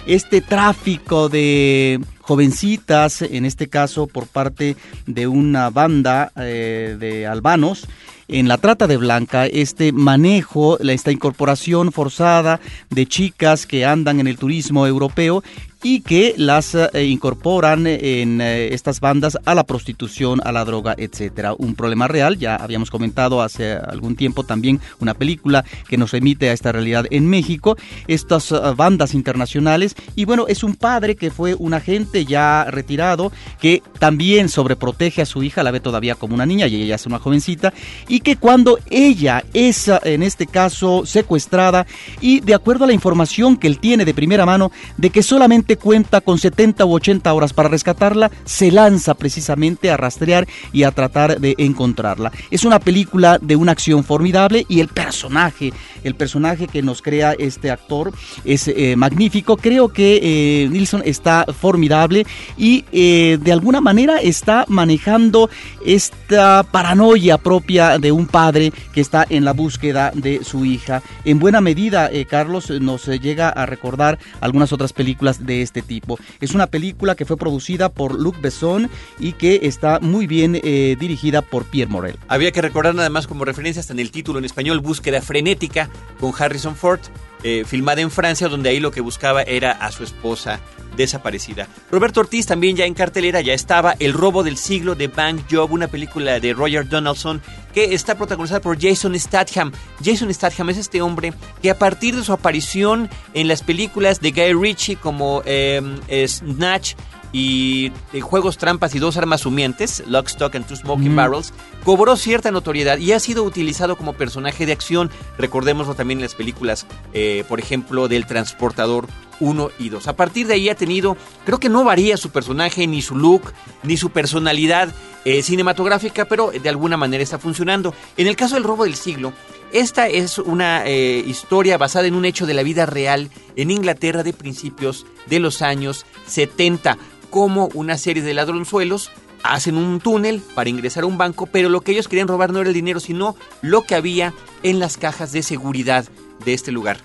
este 0.05 0.41
tráfico 0.41 1.29
de 1.29 2.01
jovencitas, 2.19 3.21
en 3.21 3.45
este 3.45 3.67
caso 3.69 4.07
por 4.07 4.27
parte 4.27 4.75
de 5.05 5.27
una 5.27 5.69
banda 5.69 6.33
de 6.35 7.25
albanos, 7.25 7.87
en 8.27 8.47
la 8.47 8.57
trata 8.57 8.87
de 8.87 8.97
blanca, 8.97 9.45
este 9.45 9.91
manejo, 9.91 10.79
esta 10.79 11.11
incorporación 11.11 11.91
forzada 11.91 12.59
de 12.89 13.05
chicas 13.05 13.65
que 13.65 13.85
andan 13.85 14.19
en 14.19 14.27
el 14.27 14.37
turismo 14.37 14.85
europeo 14.85 15.43
y 15.83 16.01
que 16.01 16.33
las 16.37 16.75
eh, 16.75 17.05
incorporan 17.05 17.85
en 17.87 18.41
eh, 18.41 18.73
estas 18.73 18.99
bandas 18.99 19.37
a 19.45 19.53
la 19.53 19.63
prostitución, 19.63 20.41
a 20.43 20.51
la 20.51 20.65
droga, 20.65 20.95
etcétera. 20.97 21.53
Un 21.57 21.75
problema 21.75 22.07
real, 22.07 22.37
ya 22.37 22.55
habíamos 22.55 22.89
comentado 22.89 23.41
hace 23.41 23.73
algún 23.73 24.15
tiempo 24.15 24.43
también 24.43 24.79
una 24.99 25.13
película 25.13 25.63
que 25.87 25.97
nos 25.97 26.11
remite 26.11 26.49
a 26.49 26.53
esta 26.53 26.71
realidad 26.71 27.05
en 27.11 27.27
México, 27.27 27.77
estas 28.07 28.51
eh, 28.51 28.59
bandas 28.75 29.13
internacionales 29.13 29.95
y 30.15 30.25
bueno, 30.25 30.45
es 30.47 30.63
un 30.63 30.75
padre 30.75 31.15
que 31.15 31.31
fue 31.31 31.55
un 31.55 31.73
agente 31.73 32.25
ya 32.25 32.65
retirado 32.65 33.31
que 33.59 33.83
también 33.99 34.49
sobreprotege 34.49 35.21
a 35.21 35.25
su 35.25 35.43
hija, 35.43 35.63
la 35.63 35.71
ve 35.71 35.79
todavía 35.79 36.15
como 36.15 36.33
una 36.33 36.45
niña 36.45 36.67
y 36.67 36.81
ella 36.81 36.95
es 36.95 37.05
una 37.05 37.19
jovencita 37.19 37.73
y 38.07 38.21
que 38.21 38.37
cuando 38.37 38.79
ella 38.89 39.43
es 39.53 39.89
en 40.03 40.23
este 40.23 40.47
caso 40.47 41.05
secuestrada 41.05 41.85
y 42.21 42.39
de 42.39 42.53
acuerdo 42.53 42.85
a 42.85 42.87
la 42.87 42.93
información 42.93 43.57
que 43.57 43.67
él 43.67 43.79
tiene 43.79 44.05
de 44.05 44.13
primera 44.13 44.45
mano 44.45 44.71
de 44.97 45.09
que 45.09 45.23
solamente 45.23 45.66
cuenta 45.75 46.21
con 46.21 46.37
70 46.37 46.85
u 46.85 46.93
80 46.93 47.33
horas 47.33 47.51
para 47.51 47.67
rescatarla, 47.67 48.31
se 48.45 48.71
lanza 48.71 49.15
precisamente 49.15 49.91
a 49.91 49.97
rastrear 49.97 50.47
y 50.71 50.83
a 50.83 50.91
tratar 50.91 51.41
de 51.41 51.55
encontrarla. 51.57 52.31
Es 52.51 52.63
una 52.63 52.79
película 52.79 53.37
de 53.41 53.55
una 53.55 53.73
acción 53.73 54.03
formidable 54.03 54.65
y 54.69 54.79
el 54.79 54.87
personaje, 54.87 55.73
el 56.03 56.15
personaje 56.15 56.67
que 56.67 56.81
nos 56.81 57.01
crea 57.01 57.33
este 57.37 57.69
actor 57.71 58.13
es 58.45 58.67
eh, 58.67 58.95
magnífico. 58.95 59.57
Creo 59.57 59.89
que 59.89 60.19
eh, 60.21 60.69
Nilsson 60.69 61.01
está 61.03 61.45
formidable 61.59 62.25
y 62.57 62.85
eh, 62.91 63.37
de 63.41 63.51
alguna 63.51 63.81
manera 63.81 64.17
está 64.17 64.65
manejando 64.67 65.49
esta 65.85 66.63
paranoia 66.63 67.37
propia 67.37 67.97
de 67.97 68.11
un 68.11 68.27
padre 68.27 68.71
que 68.93 69.01
está 69.01 69.25
en 69.29 69.43
la 69.43 69.53
búsqueda 69.53 70.11
de 70.13 70.43
su 70.43 70.65
hija. 70.65 71.01
En 71.25 71.39
buena 71.39 71.61
medida, 71.61 72.09
Carlos 72.29 72.69
nos 72.69 73.07
llega 73.07 73.49
a 73.49 73.65
recordar 73.65 74.19
algunas 74.39 74.71
otras 74.71 74.93
películas 74.93 75.45
de 75.45 75.56
este 75.61 75.81
tipo. 75.81 76.19
Es 76.41 76.53
una 76.53 76.67
película 76.67 77.15
que 77.15 77.25
fue 77.25 77.37
producida 77.37 77.89
por 77.89 78.19
Luc 78.19 78.39
Besson 78.41 78.89
y 79.19 79.33
que 79.33 79.61
está 79.63 79.99
muy 79.99 80.27
bien 80.27 80.59
eh, 80.63 80.95
dirigida 80.99 81.41
por 81.41 81.65
Pierre 81.65 81.91
Morel. 81.91 82.17
Había 82.27 82.51
que 82.51 82.61
recordar 82.61 82.95
nada 82.95 83.09
más 83.09 83.27
como 83.27 83.45
referencia 83.45 83.79
hasta 83.79 83.93
en 83.93 83.99
el 83.99 84.11
título 84.11 84.39
en 84.39 84.45
español, 84.45 84.79
Búsqueda 84.79 85.21
Frenética 85.21 85.89
con 86.19 86.33
Harrison 86.37 86.75
Ford, 86.75 86.99
eh, 87.43 87.63
filmada 87.65 88.01
en 88.01 88.11
Francia, 88.11 88.47
donde 88.47 88.69
ahí 88.69 88.79
lo 88.79 88.91
que 88.91 89.01
buscaba 89.01 89.43
era 89.43 89.71
a 89.71 89.91
su 89.91 90.03
esposa 90.03 90.59
desaparecida. 90.97 91.67
Roberto 91.89 92.19
Ortiz 92.19 92.45
también 92.45 92.75
ya 92.75 92.85
en 92.85 92.93
cartelera 92.93 93.39
ya 93.39 93.53
estaba 93.53 93.95
El 93.99 94.13
robo 94.13 94.43
del 94.43 94.57
siglo 94.57 94.95
de 94.95 95.07
Bank 95.07 95.43
Job, 95.49 95.71
una 95.71 95.87
película 95.87 96.39
de 96.39 96.53
Roger 96.53 96.89
Donaldson 96.89 97.41
que 97.73 97.93
está 97.93 98.15
protagonizada 98.15 98.59
por 98.59 98.81
Jason 98.81 99.17
Statham. 99.17 99.71
Jason 100.03 100.33
Statham 100.33 100.71
es 100.71 100.77
este 100.77 101.01
hombre 101.01 101.33
que 101.61 101.69
a 101.69 101.77
partir 101.77 102.15
de 102.15 102.23
su 102.23 102.33
aparición 102.33 103.09
en 103.33 103.47
las 103.47 103.61
películas 103.61 104.19
de 104.19 104.31
Guy 104.31 104.53
Ritchie 104.53 104.95
como 104.95 105.43
em, 105.45 105.99
Snatch 106.27 106.95
y 107.31 107.91
Juegos 108.21 108.57
Trampas 108.57 108.95
y 108.95 108.99
Dos 108.99 109.17
Armas 109.17 109.45
Humientes, 109.45 110.03
Lock, 110.07 110.27
Stock 110.27 110.55
and 110.55 110.65
Two 110.65 110.77
Smoking 110.77 111.15
Barrels, 111.15 111.53
cobró 111.83 112.15
cierta 112.15 112.51
notoriedad 112.51 112.97
y 112.97 113.11
ha 113.11 113.19
sido 113.19 113.43
utilizado 113.43 113.95
como 113.95 114.13
personaje 114.13 114.65
de 114.65 114.71
acción. 114.71 115.09
Recordémoslo 115.37 115.95
también 115.95 116.19
en 116.19 116.23
las 116.23 116.35
películas, 116.35 116.85
eh, 117.13 117.43
por 117.47 117.59
ejemplo, 117.59 118.07
del 118.07 118.25
Transportador 118.25 119.07
1 119.39 119.71
y 119.79 119.89
2. 119.89 120.07
A 120.07 120.15
partir 120.15 120.47
de 120.47 120.55
ahí 120.55 120.69
ha 120.69 120.75
tenido, 120.75 121.17
creo 121.45 121.59
que 121.59 121.69
no 121.69 121.83
varía 121.83 122.17
su 122.17 122.29
personaje, 122.29 122.87
ni 122.87 123.01
su 123.01 123.15
look, 123.15 123.53
ni 123.83 123.97
su 123.97 124.09
personalidad 124.09 124.93
eh, 125.25 125.43
cinematográfica, 125.43 126.25
pero 126.25 126.51
de 126.51 126.69
alguna 126.69 126.97
manera 126.97 127.23
está 127.23 127.37
funcionando. 127.37 127.93
En 128.15 128.27
el 128.27 128.35
caso 128.35 128.55
del 128.55 128.63
robo 128.63 128.85
del 128.85 128.95
siglo, 128.95 129.33
esta 129.73 130.07
es 130.07 130.37
una 130.37 130.85
eh, 130.85 131.23
historia 131.27 131.77
basada 131.77 132.07
en 132.07 132.15
un 132.15 132.25
hecho 132.25 132.45
de 132.45 132.53
la 132.53 132.63
vida 132.63 132.85
real 132.85 133.29
en 133.55 133.71
Inglaterra 133.71 134.23
de 134.23 134.33
principios 134.33 135.05
de 135.25 135.39
los 135.39 135.61
años 135.61 136.05
70 136.27 136.97
como 137.29 137.69
una 137.73 137.97
serie 137.97 138.23
de 138.23 138.33
ladronzuelos 138.33 139.11
hacen 139.43 139.77
un 139.77 139.99
túnel 139.99 140.41
para 140.55 140.69
ingresar 140.69 141.03
a 141.03 141.07
un 141.07 141.17
banco, 141.17 141.45
pero 141.45 141.69
lo 141.69 141.81
que 141.81 141.91
ellos 141.91 142.07
querían 142.07 142.27
robar 142.27 142.51
no 142.51 142.59
era 142.59 142.69
el 142.69 142.73
dinero, 142.73 142.99
sino 142.99 143.35
lo 143.61 143.83
que 143.83 143.95
había 143.95 144.33
en 144.63 144.79
las 144.79 144.97
cajas 144.97 145.31
de 145.31 145.43
seguridad 145.43 146.05
de 146.43 146.53
este 146.53 146.71
lugar. 146.71 146.97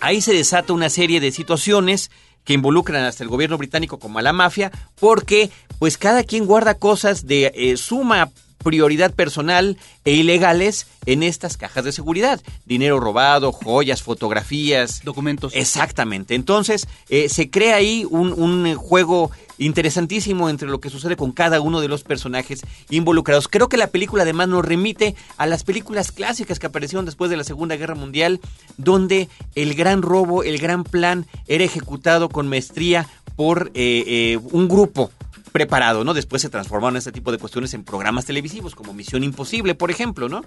Ahí 0.00 0.20
se 0.20 0.34
desata 0.34 0.72
una 0.72 0.90
serie 0.90 1.20
de 1.20 1.32
situaciones 1.32 2.10
que 2.44 2.52
involucran 2.52 3.04
hasta 3.04 3.24
el 3.24 3.30
gobierno 3.30 3.58
británico 3.58 3.98
como 3.98 4.18
a 4.18 4.22
la 4.22 4.32
mafia, 4.32 4.70
porque 5.00 5.50
pues 5.78 5.96
cada 5.96 6.24
quien 6.24 6.46
guarda 6.46 6.74
cosas 6.74 7.26
de 7.26 7.52
eh, 7.54 7.76
suma 7.76 8.30
prioridad 8.62 9.12
personal 9.12 9.76
e 10.04 10.12
ilegales 10.12 10.86
en 11.06 11.22
estas 11.22 11.56
cajas 11.56 11.84
de 11.84 11.92
seguridad. 11.92 12.40
Dinero 12.64 13.00
robado, 13.00 13.52
joyas, 13.52 14.02
fotografías. 14.02 15.02
Documentos. 15.04 15.52
Exactamente. 15.54 16.34
Entonces, 16.34 16.88
eh, 17.08 17.28
se 17.28 17.50
crea 17.50 17.76
ahí 17.76 18.06
un, 18.08 18.32
un 18.32 18.74
juego 18.76 19.30
interesantísimo 19.58 20.48
entre 20.48 20.68
lo 20.68 20.80
que 20.80 20.90
sucede 20.90 21.16
con 21.16 21.32
cada 21.32 21.60
uno 21.60 21.80
de 21.80 21.88
los 21.88 22.02
personajes 22.02 22.62
involucrados. 22.90 23.48
Creo 23.48 23.68
que 23.68 23.76
la 23.76 23.88
película 23.88 24.22
además 24.22 24.48
nos 24.48 24.64
remite 24.64 25.14
a 25.36 25.46
las 25.46 25.64
películas 25.64 26.12
clásicas 26.12 26.58
que 26.58 26.66
aparecieron 26.66 27.04
después 27.04 27.30
de 27.30 27.36
la 27.36 27.44
Segunda 27.44 27.76
Guerra 27.76 27.94
Mundial, 27.94 28.40
donde 28.76 29.28
el 29.54 29.74
gran 29.74 30.02
robo, 30.02 30.42
el 30.42 30.58
gran 30.58 30.84
plan 30.84 31.26
era 31.46 31.64
ejecutado 31.64 32.28
con 32.28 32.48
maestría 32.48 33.08
por 33.36 33.70
eh, 33.74 34.04
eh, 34.06 34.40
un 34.52 34.68
grupo 34.68 35.10
preparado, 35.54 36.02
¿no? 36.02 36.14
Después 36.14 36.42
se 36.42 36.48
transformaron 36.48 36.96
este 36.96 37.12
tipo 37.12 37.30
de 37.30 37.38
cuestiones 37.38 37.74
en 37.74 37.84
programas 37.84 38.24
televisivos, 38.24 38.74
como 38.74 38.92
Misión 38.92 39.22
Imposible, 39.22 39.76
por 39.76 39.88
ejemplo, 39.88 40.28
¿no? 40.28 40.44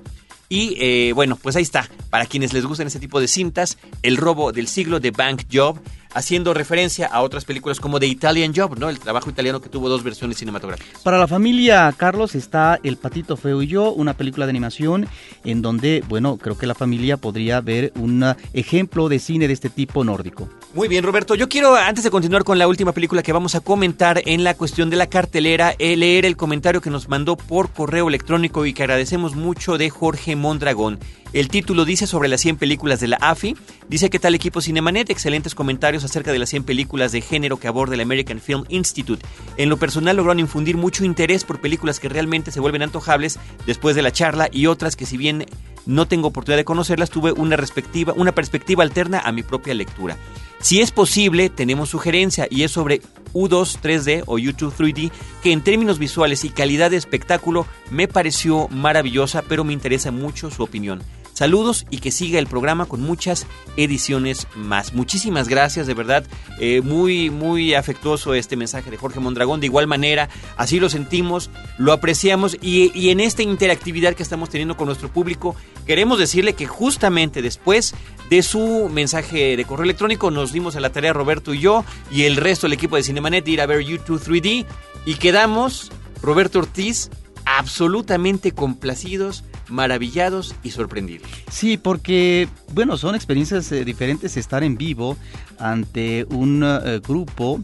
Y 0.50 0.76
eh, 0.82 1.14
bueno, 1.14 1.38
pues 1.42 1.56
ahí 1.56 1.64
está. 1.64 1.90
Para 2.10 2.26
quienes 2.26 2.52
les 2.52 2.66
gustan 2.66 2.88
ese 2.88 3.00
tipo 3.00 3.22
de 3.22 3.30
cintas, 3.30 3.78
El 4.02 4.17
robo 4.17 4.52
del 4.52 4.67
siglo 4.67 5.00
de 5.00 5.12
Bank 5.12 5.43
Job 5.50 5.80
haciendo 6.13 6.54
referencia 6.54 7.08
a 7.08 7.22
otras 7.22 7.46
películas 7.46 7.80
como 7.80 8.00
The 8.00 8.08
Italian 8.08 8.54
Job, 8.56 8.78
¿no? 8.80 8.89
El 8.89 9.00
trabajo 9.00 9.30
italiano 9.30 9.62
que 9.62 9.70
tuvo 9.70 9.89
dos 9.89 10.04
versiones 10.04 10.38
cinematográficas. 10.38 11.02
Para 11.02 11.17
la 11.17 11.28
familia 11.28 11.93
Carlos 11.96 12.36
está 12.36 12.80
El 12.84 12.98
Patito 12.98 13.38
Feo 13.38 13.62
y 13.62 13.67
yo, 13.67 13.91
una 13.91 14.15
película 14.15 14.46
de 14.46 14.52
animación 14.52 15.08
en 15.43 15.62
donde, 15.62 16.04
bueno, 16.08 16.38
creo 16.38 16.58
que 16.58 16.67
la 16.67 16.76
familia 16.76 17.17
podría 17.17 17.62
ver 17.62 17.91
un 17.96 18.24
ejemplo 18.54 19.10
de 19.10 19.20
cine 19.20 19.48
de 19.48 19.54
este 19.54 19.70
tipo 19.70 20.04
nórdico. 20.04 20.50
Muy 20.74 20.88
bien, 20.88 21.04
Roberto. 21.04 21.36
Yo 21.36 21.50
quiero, 21.50 21.76
antes 21.76 22.04
de 22.04 22.12
continuar 22.12 22.43
con 22.43 22.58
la 22.58 22.67
última 22.67 22.91
película 22.91 23.24
que 23.24 23.34
vamos 23.34 23.56
a 23.56 23.60
comentar 23.60 24.22
en 24.26 24.43
la 24.43 24.54
cuestión 24.54 24.89
de 24.89 24.96
la 24.96 25.08
cartelera, 25.08 25.76
eh, 25.80 25.96
leer 25.96 26.26
el 26.26 26.38
comentario 26.38 26.82
que 26.82 26.89
nos 26.89 27.10
mandó 27.10 27.36
por 27.36 27.72
correo 27.72 28.08
electrónico 28.08 28.65
y 28.65 28.74
que 28.74 28.84
agradecemos 28.84 29.36
mucho 29.36 29.78
de 29.78 29.89
Jorge 29.89 30.36
Mondragón. 30.36 31.00
El 31.34 31.50
título 31.50 31.84
dice 31.84 32.08
sobre 32.08 32.30
las 32.30 32.41
100 32.41 32.58
películas 32.58 33.00
de 33.00 33.10
la 33.10 33.17
AFI. 33.17 33.56
Dice 33.89 34.10
que 34.10 34.20
tal 34.20 34.34
equipo 34.34 34.62
Cinemanet, 34.62 35.10
excelentes 35.10 35.56
comentarios 35.56 35.96
acerca 36.03 36.31
de 36.31 36.39
las 36.39 36.49
100 36.49 36.63
películas 36.63 37.12
de 37.12 37.21
género 37.21 37.57
que 37.57 37.67
aborda 37.67 37.95
el 37.95 38.01
American 38.01 38.39
Film 38.39 38.63
Institute. 38.69 39.25
En 39.57 39.69
lo 39.69 39.77
personal 39.77 40.17
lograron 40.17 40.39
infundir 40.39 40.77
mucho 40.77 41.05
interés 41.05 41.43
por 41.43 41.62
películas 41.62 41.99
que 41.99 42.10
realmente 42.10 42.51
se 42.51 42.60
vuelven 42.60 42.83
antojables 42.83 43.39
después 43.65 43.95
de 43.95 44.01
la 44.01 44.12
charla 44.12 44.49
y 44.51 44.67
otras 44.67 44.95
que 44.95 45.05
si 45.05 45.17
bien 45.17 45.45
no 45.86 46.07
tengo 46.07 46.27
oportunidad 46.27 46.57
de 46.57 46.65
conocerlas, 46.65 47.10
tuve 47.10 47.31
una, 47.31 47.55
respectiva, 47.55 48.13
una 48.15 48.33
perspectiva 48.33 48.83
alterna 48.83 49.19
a 49.19 49.31
mi 49.31 49.41
propia 49.41 49.73
lectura. 49.73 50.17
Si 50.60 50.81
es 50.81 50.91
posible, 50.91 51.49
tenemos 51.49 51.89
sugerencia 51.89 52.47
y 52.49 52.63
es 52.63 52.71
sobre 52.71 53.01
U2 53.33 53.79
3D 53.81 54.23
o 54.25 54.38
YouTube 54.38 54.73
3D, 54.75 55.12
que 55.43 55.51
en 55.51 55.62
términos 55.62 55.99
visuales 55.99 56.43
y 56.43 56.49
calidad 56.49 56.91
de 56.91 56.97
espectáculo 56.97 57.65
me 57.91 58.07
pareció 58.07 58.67
maravillosa, 58.69 59.43
pero 59.43 59.63
me 59.63 59.73
interesa 59.73 60.12
mucho 60.12 60.49
su 60.49 60.63
opinión. 60.63 61.01
Saludos 61.38 61.86
y 61.91 62.00
que 62.00 62.10
siga 62.10 62.39
el 62.39 62.47
programa 62.47 62.88
con 62.88 63.02
muchas 63.02 63.45
ediciones 63.76 64.47
más. 64.56 64.95
Muchísimas 64.95 65.47
gracias, 65.47 65.86
de 65.86 65.93
verdad. 65.93 66.26
Eh, 66.60 66.82
muy, 66.82 67.30
muy 67.30 67.76
afectuoso 67.76 68.34
este 68.34 68.56
mensaje 68.56 68.89
de 68.89 68.97
Jorge 68.97 69.19
Mondragón. 69.19 69.60
De 69.60 69.67
igual 69.67 69.86
manera, 69.86 70.30
así 70.56 70.80
lo 70.80 70.89
sentimos, 70.89 71.52
lo 71.78 71.93
apreciamos 71.93 72.58
y, 72.60 73.12
en 73.12 73.19
esta 73.19 73.43
interactividad 73.43 74.15
que 74.15 74.23
estamos 74.23 74.50
teniendo 74.50 74.78
con 74.78 74.88
nuestro 74.88 75.13
público, 75.13 75.56
queremos 75.86 76.17
decirle 76.17 76.54
que 76.54 76.65
justamente 76.65 77.43
después 77.43 77.93
de 78.32 78.41
su 78.41 78.89
mensaje 78.91 79.56
de 79.56 79.65
correo 79.65 79.84
electrónico 79.84 80.32
nos 80.32 80.52
dimos 80.52 80.76
a 80.76 80.80
la 80.80 80.91
tarea 80.91 81.13
Roberto 81.13 81.54
y 81.54 81.60
yo 81.60 81.86
y 82.10 82.23
el 82.23 82.38
resto 82.38 82.65
del 82.65 82.73
equipo 82.73 82.95
de 82.95 83.04
Cinemanet 83.04 83.45
de 83.45 83.52
ir 83.52 83.62
a 83.62 83.67
ver 83.67 83.82
YouTube 83.82 84.23
3D 84.23 84.65
y 85.06 85.13
quedamos, 85.13 85.91
Roberto 86.23 86.58
Ortiz, 86.58 87.12
absolutamente 87.45 88.54
complacidos 88.54 89.43
maravillados 89.69 90.56
y 90.63 90.71
sorprendidos. 90.71 91.27
Sí, 91.49 91.77
porque, 91.77 92.47
bueno, 92.73 92.97
son 92.97 93.15
experiencias 93.15 93.71
eh, 93.71 93.86
diferentes 93.86 94.38
estar 94.38 94.63
en 94.63 94.77
vivo 94.77 95.17
ante 95.60 96.25
un 96.30 96.63
eh, 96.63 97.01
grupo 97.06 97.62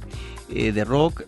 eh, 0.50 0.72
de 0.72 0.84
rock 0.84 1.24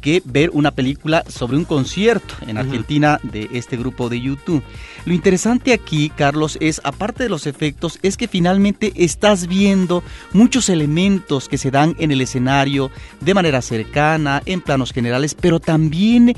que 0.00 0.22
ver 0.24 0.50
una 0.52 0.70
película 0.70 1.24
sobre 1.28 1.56
un 1.56 1.64
concierto 1.64 2.34
en 2.46 2.56
Argentina 2.56 3.18
de 3.22 3.48
este 3.52 3.76
grupo 3.76 4.08
de 4.08 4.20
YouTube. 4.20 4.62
Lo 5.04 5.12
interesante 5.12 5.72
aquí, 5.72 6.10
Carlos, 6.10 6.56
es, 6.60 6.80
aparte 6.84 7.24
de 7.24 7.28
los 7.28 7.46
efectos, 7.46 7.98
es 8.02 8.16
que 8.16 8.28
finalmente 8.28 8.92
estás 8.94 9.48
viendo 9.48 10.02
muchos 10.32 10.68
elementos 10.68 11.48
que 11.48 11.58
se 11.58 11.70
dan 11.70 11.96
en 11.98 12.12
el 12.12 12.20
escenario 12.20 12.90
de 13.20 13.34
manera 13.34 13.62
cercana, 13.62 14.42
en 14.46 14.60
planos 14.60 14.92
generales, 14.92 15.34
pero 15.34 15.60
también 15.60 16.34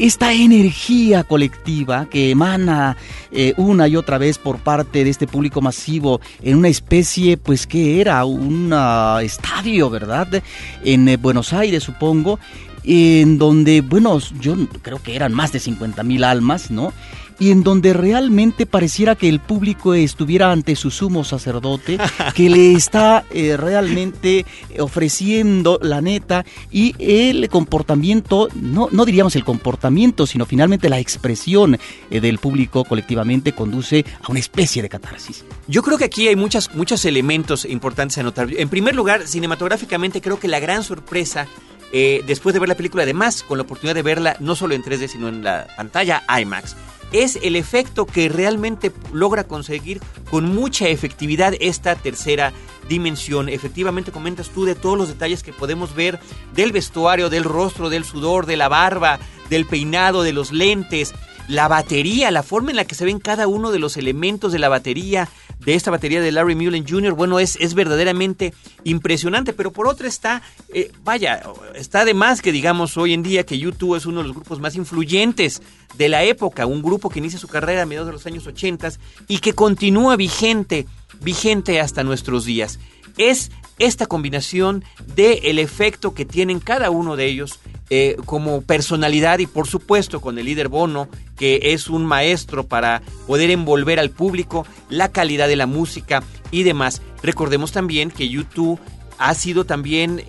esta 0.00 0.32
energía 0.32 1.24
colectiva 1.24 2.08
que 2.08 2.30
emana 2.30 2.96
eh, 3.32 3.54
una 3.56 3.88
y 3.88 3.96
otra 3.96 4.18
vez 4.18 4.38
por 4.38 4.58
parte 4.58 5.04
de 5.04 5.10
este 5.10 5.26
público 5.26 5.60
masivo 5.60 6.20
en 6.42 6.58
una 6.58 6.68
especie, 6.68 7.36
pues 7.36 7.66
que 7.66 8.00
era 8.00 8.24
un 8.24 8.70
ah, 8.72 9.20
estadio, 9.22 9.90
¿verdad? 9.90 10.42
En 10.84 11.08
eh, 11.08 11.16
Buenos 11.16 11.52
Aires, 11.52 11.82
supongo, 11.82 12.38
en 12.84 13.38
donde, 13.38 13.80
bueno, 13.80 14.18
yo 14.40 14.56
creo 14.82 15.02
que 15.02 15.16
eran 15.16 15.32
más 15.32 15.52
de 15.52 15.60
50 15.60 16.02
mil 16.02 16.24
almas, 16.24 16.70
¿no? 16.70 16.92
Y 17.38 17.50
en 17.50 17.62
donde 17.62 17.92
realmente 17.92 18.66
pareciera 18.66 19.14
que 19.14 19.28
el 19.28 19.40
público 19.40 19.94
estuviera 19.94 20.52
ante 20.52 20.76
su 20.76 20.90
sumo 20.90 21.24
sacerdote, 21.24 21.98
que 22.34 22.50
le 22.50 22.72
está 22.72 23.24
eh, 23.30 23.56
realmente 23.56 24.46
ofreciendo 24.78 25.78
la 25.82 26.00
neta 26.00 26.44
y 26.70 26.94
el 26.98 27.48
comportamiento, 27.48 28.48
no, 28.54 28.88
no 28.90 29.04
diríamos 29.04 29.36
el 29.36 29.44
comportamiento, 29.44 30.26
sino 30.26 30.46
finalmente 30.46 30.88
la 30.88 30.98
expresión 30.98 31.78
eh, 32.10 32.20
del 32.20 32.38
público 32.38 32.84
colectivamente 32.84 33.52
conduce 33.52 34.04
a 34.22 34.30
una 34.30 34.40
especie 34.40 34.82
de 34.82 34.88
catarsis. 34.88 35.44
Yo 35.68 35.82
creo 35.82 35.98
que 35.98 36.04
aquí 36.04 36.28
hay 36.28 36.36
muchas, 36.36 36.74
muchos 36.74 37.04
elementos 37.04 37.64
importantes 37.64 38.18
a 38.18 38.22
notar. 38.22 38.48
En 38.56 38.68
primer 38.68 38.94
lugar, 38.94 39.26
cinematográficamente 39.26 40.20
creo 40.20 40.38
que 40.38 40.48
la 40.48 40.60
gran 40.60 40.82
sorpresa 40.82 41.46
eh, 41.92 42.22
después 42.26 42.52
de 42.52 42.58
ver 42.58 42.68
la 42.68 42.74
película, 42.74 43.04
además 43.04 43.42
con 43.42 43.58
la 43.58 43.62
oportunidad 43.62 43.94
de 43.94 44.02
verla 44.02 44.36
no 44.40 44.56
solo 44.56 44.74
en 44.74 44.82
3D, 44.82 45.08
sino 45.08 45.28
en 45.28 45.44
la 45.44 45.68
pantalla 45.76 46.24
IMAX, 46.40 46.76
es 47.22 47.38
el 47.42 47.56
efecto 47.56 48.06
que 48.06 48.28
realmente 48.28 48.92
logra 49.12 49.44
conseguir 49.44 50.00
con 50.30 50.54
mucha 50.54 50.88
efectividad 50.88 51.54
esta 51.60 51.94
tercera 51.94 52.52
dimensión. 52.88 53.48
Efectivamente 53.48 54.12
comentas 54.12 54.50
tú 54.50 54.64
de 54.64 54.74
todos 54.74 54.98
los 54.98 55.08
detalles 55.08 55.42
que 55.42 55.52
podemos 55.52 55.94
ver 55.94 56.18
del 56.54 56.72
vestuario, 56.72 57.30
del 57.30 57.44
rostro, 57.44 57.90
del 57.90 58.04
sudor, 58.04 58.46
de 58.46 58.56
la 58.56 58.68
barba, 58.68 59.18
del 59.50 59.66
peinado, 59.66 60.22
de 60.22 60.32
los 60.32 60.52
lentes, 60.52 61.14
la 61.48 61.68
batería, 61.68 62.30
la 62.30 62.42
forma 62.42 62.70
en 62.70 62.76
la 62.76 62.84
que 62.84 62.94
se 62.94 63.04
ven 63.04 63.18
cada 63.18 63.46
uno 63.46 63.70
de 63.70 63.78
los 63.78 63.96
elementos 63.96 64.52
de 64.52 64.58
la 64.58 64.68
batería, 64.68 65.28
de 65.60 65.74
esta 65.74 65.90
batería 65.90 66.20
de 66.20 66.32
Larry 66.32 66.54
Mullen 66.54 66.86
Jr., 66.86 67.14
bueno, 67.14 67.38
es, 67.38 67.56
es 67.56 67.74
verdaderamente 67.74 68.52
impresionante, 68.84 69.52
pero 69.52 69.72
por 69.72 69.86
otra 69.86 70.08
está, 70.08 70.42
eh, 70.72 70.90
vaya, 71.04 71.42
está 71.74 72.04
de 72.04 72.14
más 72.14 72.42
que 72.42 72.52
digamos 72.52 72.96
hoy 72.96 73.14
en 73.14 73.22
día 73.22 73.46
que 73.46 73.58
YouTube 73.58 73.96
es 73.96 74.06
uno 74.06 74.20
de 74.20 74.28
los 74.28 74.36
grupos 74.36 74.60
más 74.60 74.74
influyentes 74.76 75.62
de 75.96 76.08
la 76.08 76.24
época, 76.24 76.66
un 76.66 76.82
grupo 76.82 77.08
que 77.08 77.20
inicia 77.20 77.38
su 77.38 77.48
carrera 77.48 77.82
a 77.82 77.86
mediados 77.86 78.08
de 78.08 78.12
los 78.12 78.26
años 78.26 78.46
80 78.46 78.92
y 79.28 79.38
que 79.38 79.54
continúa 79.54 80.16
vigente, 80.16 80.86
vigente 81.20 81.80
hasta 81.80 82.04
nuestros 82.04 82.44
días. 82.44 82.78
Es 83.16 83.50
esta 83.78 84.06
combinación 84.06 84.84
de 85.14 85.40
el 85.44 85.58
efecto 85.58 86.14
que 86.14 86.24
tienen 86.24 86.60
cada 86.60 86.90
uno 86.90 87.16
de 87.16 87.26
ellos 87.26 87.58
eh, 87.88 88.16
como 88.24 88.62
personalidad 88.62 89.38
y 89.38 89.46
por 89.46 89.68
supuesto 89.68 90.20
con 90.20 90.38
el 90.38 90.46
líder 90.46 90.68
Bono, 90.68 91.08
que 91.36 91.60
es 91.62 91.88
un 91.88 92.04
maestro 92.04 92.66
para 92.66 93.00
poder 93.28 93.50
envolver 93.50 94.00
al 94.00 94.10
público, 94.10 94.66
la 94.90 95.12
calidad 95.12 95.46
de 95.46 95.54
la 95.54 95.66
música 95.66 96.24
y 96.50 96.64
demás. 96.64 97.00
Recordemos 97.22 97.70
también 97.70 98.10
que 98.10 98.28
YouTube 98.28 98.80
ha 99.18 99.32
sido 99.34 99.64
también 99.64 100.18
eh, 100.20 100.24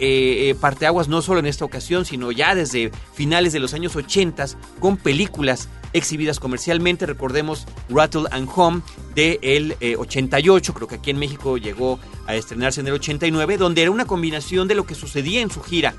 eh, 0.49 0.55
parteaguas 0.59 1.07
no 1.07 1.23
solo 1.23 1.39
en 1.39 1.47
esta 1.47 1.65
ocasión, 1.65 2.05
sino 2.05 2.31
ya 2.31 2.53
desde 2.53 2.91
finales 3.15 3.53
de 3.53 3.59
los 3.59 3.73
años 3.73 3.95
80 3.95 4.45
con 4.79 4.95
películas 4.95 5.67
exhibidas 5.93 6.39
comercialmente. 6.39 7.07
Recordemos 7.07 7.65
Rattle 7.89 8.25
and 8.29 8.47
Home 8.55 8.81
de 9.15 9.39
el 9.41 9.75
88, 9.97 10.75
creo 10.75 10.87
que 10.87 10.95
aquí 10.95 11.09
en 11.09 11.17
México 11.17 11.57
llegó 11.57 11.97
a 12.27 12.35
estrenarse 12.35 12.81
en 12.81 12.87
el 12.87 12.93
89, 12.93 13.57
donde 13.57 13.81
era 13.81 13.89
una 13.89 14.05
combinación 14.05 14.67
de 14.67 14.75
lo 14.75 14.85
que 14.85 14.93
sucedía 14.93 15.41
en 15.41 15.49
su 15.49 15.63
gira 15.63 15.95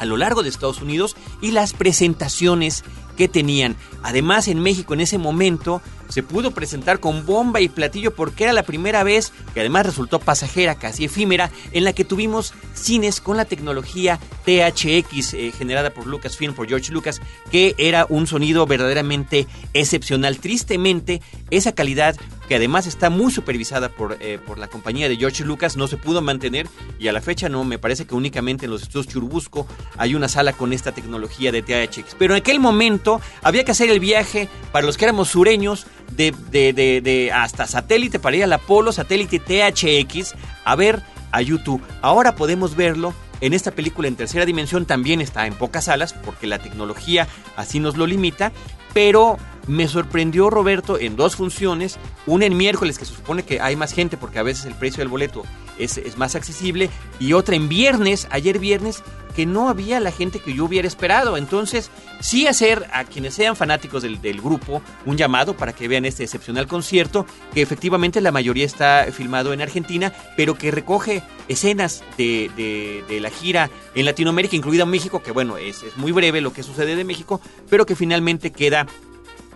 a 0.00 0.06
lo 0.06 0.16
largo 0.16 0.42
de 0.42 0.48
Estados 0.48 0.80
Unidos 0.80 1.14
y 1.40 1.52
las 1.52 1.74
presentaciones 1.74 2.82
que 3.16 3.28
tenían. 3.28 3.76
Además, 4.02 4.48
en 4.48 4.58
México 4.58 4.94
en 4.94 5.00
ese 5.00 5.18
momento 5.18 5.82
se 6.10 6.22
pudo 6.22 6.50
presentar 6.50 7.00
con 7.00 7.24
bomba 7.26 7.60
y 7.60 7.68
platillo 7.68 8.14
porque 8.14 8.44
era 8.44 8.52
la 8.52 8.62
primera 8.62 9.02
vez, 9.02 9.32
que 9.54 9.60
además 9.60 9.86
resultó 9.86 10.18
pasajera, 10.18 10.74
casi 10.76 11.04
efímera, 11.04 11.50
en 11.72 11.84
la 11.84 11.92
que 11.92 12.04
tuvimos 12.04 12.54
cines 12.74 13.20
con 13.20 13.36
la 13.36 13.44
tecnología 13.44 14.18
THX 14.44 15.34
eh, 15.34 15.52
generada 15.56 15.90
por 15.90 16.06
Lucasfilm, 16.06 16.54
por 16.54 16.68
George 16.68 16.92
Lucas, 16.92 17.20
que 17.50 17.74
era 17.78 18.06
un 18.08 18.26
sonido 18.26 18.66
verdaderamente 18.66 19.46
excepcional. 19.72 20.38
Tristemente, 20.38 21.22
esa 21.50 21.72
calidad 21.72 22.16
que 22.50 22.56
además 22.56 22.88
está 22.88 23.10
muy 23.10 23.30
supervisada 23.30 23.90
por, 23.90 24.16
eh, 24.20 24.40
por 24.44 24.58
la 24.58 24.66
compañía 24.66 25.08
de 25.08 25.16
George 25.16 25.44
Lucas, 25.44 25.76
no 25.76 25.86
se 25.86 25.96
pudo 25.96 26.20
mantener 26.20 26.66
y 26.98 27.06
a 27.06 27.12
la 27.12 27.20
fecha 27.20 27.48
no, 27.48 27.62
me 27.62 27.78
parece 27.78 28.06
que 28.06 28.16
únicamente 28.16 28.64
en 28.64 28.72
los 28.72 28.82
estudios 28.82 29.06
Churubusco 29.06 29.68
hay 29.96 30.16
una 30.16 30.26
sala 30.26 30.52
con 30.52 30.72
esta 30.72 30.90
tecnología 30.90 31.52
de 31.52 31.62
THX. 31.62 32.16
Pero 32.18 32.34
en 32.34 32.40
aquel 32.40 32.58
momento 32.58 33.20
había 33.42 33.64
que 33.64 33.70
hacer 33.70 33.88
el 33.88 34.00
viaje 34.00 34.48
para 34.72 34.84
los 34.84 34.96
que 34.96 35.04
éramos 35.04 35.28
sureños 35.28 35.86
de, 36.16 36.34
de, 36.50 36.72
de, 37.00 37.32
hasta 37.32 37.66
satélite 37.66 38.18
para 38.18 38.36
ir 38.36 38.44
al 38.44 38.52
Apolo, 38.52 38.92
satélite 38.92 39.38
THX, 39.38 40.34
a 40.64 40.76
ver 40.76 41.02
a 41.32 41.42
YouTube. 41.42 41.82
Ahora 42.02 42.34
podemos 42.34 42.76
verlo 42.76 43.14
en 43.40 43.54
esta 43.54 43.70
película 43.70 44.08
en 44.08 44.16
tercera 44.16 44.44
dimensión 44.44 44.84
también 44.84 45.20
está 45.20 45.46
en 45.46 45.54
pocas 45.54 45.84
salas 45.84 46.12
porque 46.12 46.46
la 46.46 46.58
tecnología 46.58 47.26
así 47.56 47.80
nos 47.80 47.96
lo 47.96 48.06
limita, 48.06 48.52
pero 48.92 49.38
me 49.66 49.88
sorprendió 49.88 50.50
Roberto 50.50 50.98
en 50.98 51.16
dos 51.16 51.36
funciones, 51.36 51.98
una 52.26 52.46
en 52.46 52.56
miércoles 52.56 52.98
que 52.98 53.04
se 53.04 53.14
supone 53.14 53.44
que 53.44 53.60
hay 53.60 53.76
más 53.76 53.92
gente 53.92 54.16
porque 54.16 54.38
a 54.38 54.42
veces 54.42 54.66
el 54.66 54.74
precio 54.74 54.98
del 54.98 55.08
boleto 55.08 55.42
es, 55.78 56.16
más 56.16 56.34
accesible 56.34 56.90
y 57.18 57.32
otra 57.32 57.56
en 57.56 57.68
viernes, 57.68 58.28
ayer 58.30 58.58
viernes, 58.58 59.02
que 59.34 59.46
no 59.46 59.68
había 59.68 60.00
la 60.00 60.10
gente 60.10 60.40
que 60.40 60.54
yo 60.54 60.64
hubiera 60.64 60.88
esperado. 60.88 61.36
Entonces, 61.36 61.90
sí 62.20 62.46
hacer 62.46 62.88
a 62.92 63.04
quienes 63.04 63.34
sean 63.34 63.56
fanáticos 63.56 64.02
del, 64.02 64.40
grupo 64.40 64.82
un 65.06 65.16
llamado 65.16 65.56
para 65.56 65.72
que 65.72 65.88
vean 65.88 66.04
este 66.04 66.24
excepcional 66.24 66.66
concierto, 66.66 67.26
que 67.54 67.62
efectivamente 67.62 68.20
la 68.20 68.32
mayoría 68.32 68.66
está 68.66 69.06
filmado 69.12 69.52
en 69.52 69.62
Argentina, 69.62 70.12
pero 70.36 70.58
que 70.58 70.70
recoge 70.70 71.22
escenas 71.48 72.02
de 72.18 73.18
la 73.20 73.30
gira 73.30 73.70
en 73.94 74.04
Latinoamérica, 74.04 74.56
incluida 74.56 74.84
México, 74.84 75.22
que 75.22 75.30
bueno, 75.30 75.56
es, 75.56 75.82
es 75.82 75.96
muy 75.96 76.12
breve 76.12 76.40
lo 76.40 76.52
que 76.52 76.62
sucede 76.62 76.96
de 76.96 77.04
México, 77.04 77.40
pero 77.68 77.86
que 77.86 77.94
finalmente 77.94 78.50
queda 78.50 78.86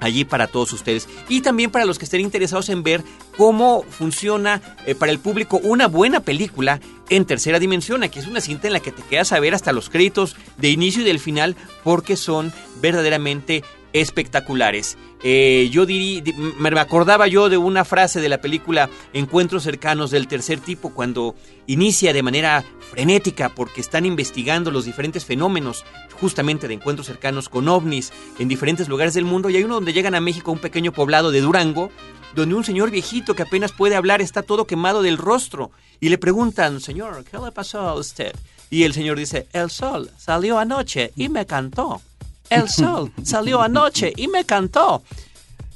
allí 0.01 0.25
para 0.25 0.47
todos 0.47 0.73
ustedes. 0.73 1.09
Y 1.29 1.41
también 1.41 1.71
para 1.71 1.85
los 1.85 1.99
que 1.99 2.05
estén 2.05 2.21
interesados 2.21 2.69
en 2.69 2.83
ver 2.83 3.03
cómo 3.37 3.85
funciona 3.89 4.61
eh, 4.87 4.95
para 4.95 5.13
el 5.13 5.19
público 5.19 5.61
una 5.63 5.89
buena 5.89 6.21
película 6.21 6.81
en 7.09 7.25
tercera 7.25 7.59
dimensión. 7.59 8.03
Aquí 8.03 8.19
es 8.19 8.27
una 8.27 8.41
cinta 8.41 8.67
en 8.67 8.73
la 8.73 8.81
que 8.81 8.93
te 8.93 9.03
quedas 9.03 9.33
a 9.33 9.41
ver 9.41 9.55
hasta 9.55 9.73
los 9.73 9.91
créditos 9.91 10.37
de 10.57 10.71
inicio 10.71 11.03
y 11.03 11.07
del 11.07 11.21
final 11.21 11.57
porque 11.83 12.17
son 12.17 12.53
verdaderamente 12.81 13.65
espectaculares. 13.95 14.99
Eh, 15.23 15.71
yo 15.73 15.87
diría, 15.87 16.23
me 16.59 16.69
acordaba 16.79 17.27
yo 17.29 17.49
de 17.49 17.57
una 17.57 17.87
frase 17.87 18.21
de 18.21 18.29
la 18.29 18.43
película 18.43 18.91
Encuentros 19.15 19.63
cercanos 19.63 20.11
del 20.11 20.29
tercer 20.29 20.59
tipo 20.61 20.93
cuando 20.93 21.35
inicia 21.67 22.13
de 22.13 22.23
manera 22.23 22.65
frenética 22.91 23.49
porque 23.49 23.81
están 23.81 24.05
investigando 24.05 24.71
los 24.71 24.85
diferentes 24.85 25.25
fenómenos 25.25 25.85
justamente 26.21 26.69
de 26.69 26.75
encuentros 26.75 27.07
cercanos 27.07 27.49
con 27.49 27.69
ovnis 27.69 28.13
en 28.39 28.49
diferentes 28.49 28.89
lugares 28.89 29.15
del 29.15 29.25
mundo 29.25 29.49
y 29.49 29.57
hay 29.57 29.65
uno 29.65 29.75
donde 29.77 29.93
llegan 29.93 30.15
a 30.15 30.21
México 30.21 30.53
un 30.53 30.59
pequeño 30.59 30.93
poblado 30.93 31.31
de 31.31 31.41
Durango 31.41 31.91
donde 32.35 32.57
un 32.57 32.65
señor 32.65 32.91
viejito 32.91 33.35
que 33.35 33.45
apenas 33.45 33.73
puede 33.73 33.95
hablar 33.95 34.21
está 34.21 34.43
todo 34.43 34.67
quemado 34.67 35.03
del 35.03 35.19
rostro 35.19 35.71
y 36.01 36.09
le 36.09 36.19
preguntan, 36.19 36.81
señor, 36.81 37.25
¿qué 37.25 37.39
le 37.39 37.53
pasó 37.53 37.81
a 37.81 37.95
usted? 37.95 38.35
Y 38.71 38.83
el 38.83 38.93
señor 38.93 39.19
dice, 39.19 39.47
el 39.53 39.71
sol 39.71 40.11
salió 40.19 40.59
anoche 40.59 41.13
y 41.15 41.29
me 41.29 41.47
cantó. 41.47 42.03
El 42.51 42.69
sol 42.69 43.13
salió 43.23 43.61
anoche 43.63 44.13
y 44.17 44.29
me 44.29 44.45
cantó. 44.45 45.03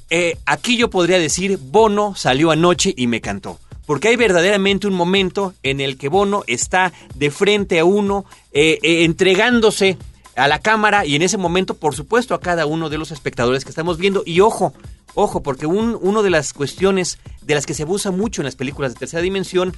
Eh, 0.09 0.37
aquí 0.45 0.77
yo 0.77 0.89
podría 0.89 1.19
decir, 1.19 1.57
Bono 1.61 2.15
salió 2.15 2.51
anoche 2.51 2.93
y 2.95 3.07
me 3.07 3.21
cantó. 3.21 3.59
Porque 3.85 4.09
hay 4.09 4.15
verdaderamente 4.15 4.87
un 4.87 4.93
momento 4.93 5.53
en 5.63 5.81
el 5.81 5.97
que 5.97 6.09
Bono 6.09 6.43
está 6.47 6.93
de 7.15 7.31
frente 7.31 7.79
a 7.79 7.85
uno, 7.85 8.25
eh, 8.51 8.79
eh, 8.83 9.03
entregándose 9.03 9.97
a 10.35 10.47
la 10.47 10.59
cámara 10.59 11.05
y 11.05 11.15
en 11.15 11.21
ese 11.21 11.37
momento, 11.37 11.73
por 11.73 11.95
supuesto, 11.95 12.33
a 12.33 12.39
cada 12.39 12.65
uno 12.65 12.89
de 12.89 12.97
los 12.97 13.11
espectadores 13.11 13.63
que 13.63 13.71
estamos 13.71 13.97
viendo. 13.97 14.23
Y 14.25 14.41
ojo, 14.41 14.73
ojo, 15.15 15.41
porque 15.41 15.65
un, 15.65 15.97
una 16.01 16.21
de 16.21 16.29
las 16.29 16.53
cuestiones 16.53 17.17
de 17.41 17.55
las 17.55 17.65
que 17.65 17.73
se 17.73 17.83
abusa 17.83 18.11
mucho 18.11 18.41
en 18.41 18.45
las 18.45 18.55
películas 18.55 18.93
de 18.93 18.99
tercera 18.99 19.21
dimensión 19.21 19.75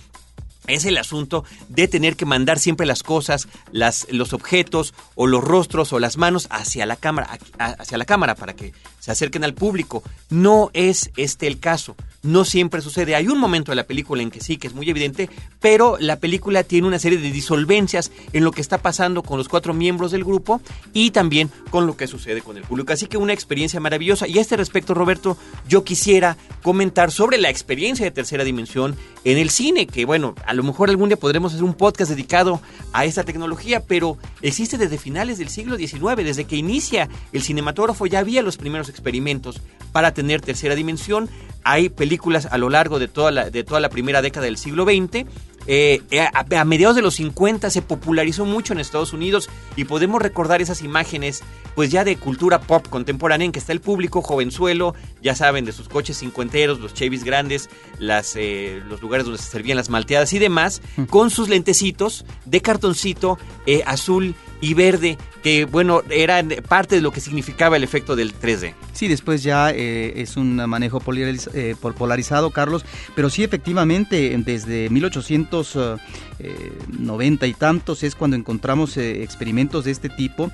es 0.67 0.85
el 0.85 0.97
asunto 0.97 1.43
de 1.69 1.87
tener 1.87 2.15
que 2.15 2.25
mandar 2.25 2.59
siempre 2.59 2.85
las 2.85 3.03
cosas, 3.03 3.47
las, 3.71 4.07
los 4.11 4.33
objetos 4.33 4.93
o 5.15 5.27
los 5.27 5.43
rostros 5.43 5.91
o 5.93 5.99
las 5.99 6.17
manos 6.17 6.47
hacia 6.51 6.85
la 6.85 6.95
cámara, 6.95 7.39
hacia 7.57 7.97
la 7.97 8.05
cámara 8.05 8.35
para 8.35 8.53
que 8.53 8.73
se 9.01 9.11
acerquen 9.11 9.43
al 9.43 9.55
público. 9.55 10.03
No 10.29 10.69
es 10.73 11.09
este 11.17 11.47
el 11.47 11.59
caso. 11.59 11.95
No 12.21 12.45
siempre 12.45 12.81
sucede. 12.81 13.15
Hay 13.15 13.27
un 13.27 13.39
momento 13.39 13.71
de 13.71 13.75
la 13.75 13.83
película 13.83 14.21
en 14.21 14.29
que 14.29 14.41
sí, 14.41 14.57
que 14.57 14.67
es 14.67 14.75
muy 14.75 14.87
evidente, 14.89 15.27
pero 15.59 15.97
la 15.99 16.19
película 16.19 16.63
tiene 16.63 16.87
una 16.87 16.99
serie 16.99 17.17
de 17.17 17.31
disolvencias 17.31 18.11
en 18.31 18.43
lo 18.43 18.51
que 18.51 18.61
está 18.61 18.77
pasando 18.77 19.23
con 19.23 19.39
los 19.39 19.49
cuatro 19.49 19.73
miembros 19.73 20.11
del 20.11 20.23
grupo 20.23 20.61
y 20.93 21.09
también 21.09 21.49
con 21.71 21.87
lo 21.87 21.97
que 21.97 22.05
sucede 22.05 22.43
con 22.43 22.57
el 22.57 22.63
público. 22.63 22.93
Así 22.93 23.07
que 23.07 23.17
una 23.17 23.33
experiencia 23.33 23.79
maravillosa. 23.79 24.27
Y 24.27 24.37
a 24.37 24.41
este 24.41 24.55
respecto, 24.55 24.93
Roberto, 24.93 25.35
yo 25.67 25.83
quisiera 25.83 26.37
comentar 26.61 27.11
sobre 27.11 27.39
la 27.39 27.49
experiencia 27.49 28.05
de 28.05 28.11
tercera 28.11 28.43
dimensión 28.43 28.95
en 29.23 29.39
el 29.39 29.49
cine, 29.49 29.87
que 29.87 30.05
bueno, 30.05 30.35
a 30.45 30.53
lo 30.53 30.61
mejor 30.61 30.91
algún 30.91 31.09
día 31.09 31.17
podremos 31.17 31.53
hacer 31.53 31.63
un 31.63 31.73
podcast 31.73 32.11
dedicado 32.11 32.61
a 32.93 33.05
esta 33.05 33.23
tecnología, 33.23 33.79
pero 33.79 34.19
existe 34.43 34.77
desde 34.77 34.99
finales 34.99 35.39
del 35.39 35.49
siglo 35.49 35.75
XIX, 35.75 36.17
desde 36.17 36.45
que 36.45 36.55
inicia 36.55 37.09
el 37.33 37.41
cinematógrafo 37.41 38.05
ya 38.05 38.19
había 38.19 38.43
los 38.43 38.57
primeros 38.57 38.90
experimentos 38.91 39.61
para 39.91 40.13
tener 40.13 40.41
tercera 40.41 40.75
dimensión. 40.75 41.29
Hay 41.63 41.89
películas 41.89 42.47
a 42.51 42.57
lo 42.57 42.69
largo 42.69 42.99
de 42.99 43.07
toda 43.07 43.31
la, 43.31 43.49
de 43.49 43.63
toda 43.63 43.79
la 43.79 43.89
primera 43.89 44.21
década 44.21 44.45
del 44.45 44.57
siglo 44.57 44.85
XX 44.85 45.25
eh, 45.67 46.01
eh, 46.09 46.27
a, 46.33 46.65
mediados 46.65 46.95
de 46.95 47.03
los 47.03 47.15
50 47.15 47.69
se 47.69 47.81
popularizó 47.81 48.45
mucho 48.45 48.73
en 48.73 48.79
Estados 48.79 49.13
Unidos 49.13 49.47
y 49.75 49.85
podemos 49.85 50.21
recordar 50.21 50.59
esas 50.61 50.81
imágenes 50.81 51.43
pues 51.75 51.91
ya 51.91 52.03
de 52.03 52.17
cultura 52.17 52.61
pop 52.61 52.87
contemporánea 52.89 53.45
en 53.45 53.51
que 53.51 53.59
está 53.59 53.71
el 53.71 53.79
público 53.79 54.21
jovenzuelo, 54.21 54.95
ya 55.21 55.35
saben, 55.35 55.63
de 55.63 55.71
sus 55.71 55.87
coches 55.87 56.17
cincuenteros, 56.17 56.79
los 56.79 56.93
Chevys 56.93 57.23
grandes, 57.23 57.69
las, 57.99 58.35
eh, 58.35 58.81
los 58.87 59.01
lugares 59.01 59.25
donde 59.25 59.41
se 59.41 59.49
servían 59.49 59.77
las 59.77 59.89
malteadas 59.89 60.33
y 60.33 60.39
demás, 60.39 60.81
con 61.09 61.29
sus 61.29 61.47
lentecitos 61.47 62.25
de 62.45 62.61
cartoncito 62.61 63.37
azul 63.85 64.35
y 64.59 64.73
verde, 64.73 65.17
que 65.43 65.65
bueno, 65.65 66.01
eran 66.09 66.49
parte 66.67 66.95
de 66.95 67.01
lo 67.01 67.11
que 67.11 67.21
significaba 67.21 67.77
el 67.77 67.83
efecto 67.83 68.15
del 68.15 68.33
3D. 68.33 68.73
Sí, 68.93 69.07
después 69.07 69.41
ya 69.41 69.71
eh, 69.71 70.21
es 70.21 70.37
un 70.37 70.55
manejo 70.55 71.01
eh, 71.07 71.75
polarizado, 71.97 72.51
Carlos, 72.51 72.85
pero 73.15 73.29
sí 73.29 73.43
efectivamente 73.43 74.37
desde 74.45 74.89
1890 74.89 77.45
eh, 77.45 77.49
y 77.49 77.53
tantos 77.53 78.03
es 78.03 78.15
cuando 78.15 78.37
encontramos 78.37 78.97
experimentos 78.97 79.85
de 79.85 79.91
este 79.91 80.09
tipo 80.09 80.51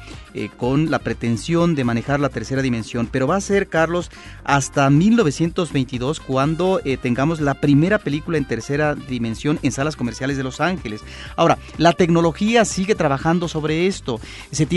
con 0.55 0.91
la 0.91 0.99
pretensión 0.99 1.73
de 1.75 1.83
manejar 1.83 2.19
la 2.19 2.29
tercera 2.29 2.61
dimensión, 2.61 3.09
pero 3.11 3.25
va 3.27 3.37
a 3.37 3.41
ser, 3.41 3.67
Carlos, 3.67 4.11
hasta 4.43 4.87
1922 4.89 6.19
cuando 6.19 6.79
tengamos 7.01 7.41
la 7.41 7.55
primera 7.55 7.97
película 7.97 8.37
en 8.37 8.45
tercera 8.45 8.93
dimensión 8.93 9.57
en 9.63 9.71
salas 9.71 9.95
comerciales 9.95 10.37
de 10.37 10.43
Los 10.43 10.61
Ángeles. 10.61 11.01
Ahora, 11.35 11.57
la 11.77 11.93
tecnología 11.93 12.65
sigue 12.65 12.93
trabajando 12.93 13.47
sobre 13.47 13.87
esto, 13.87 14.19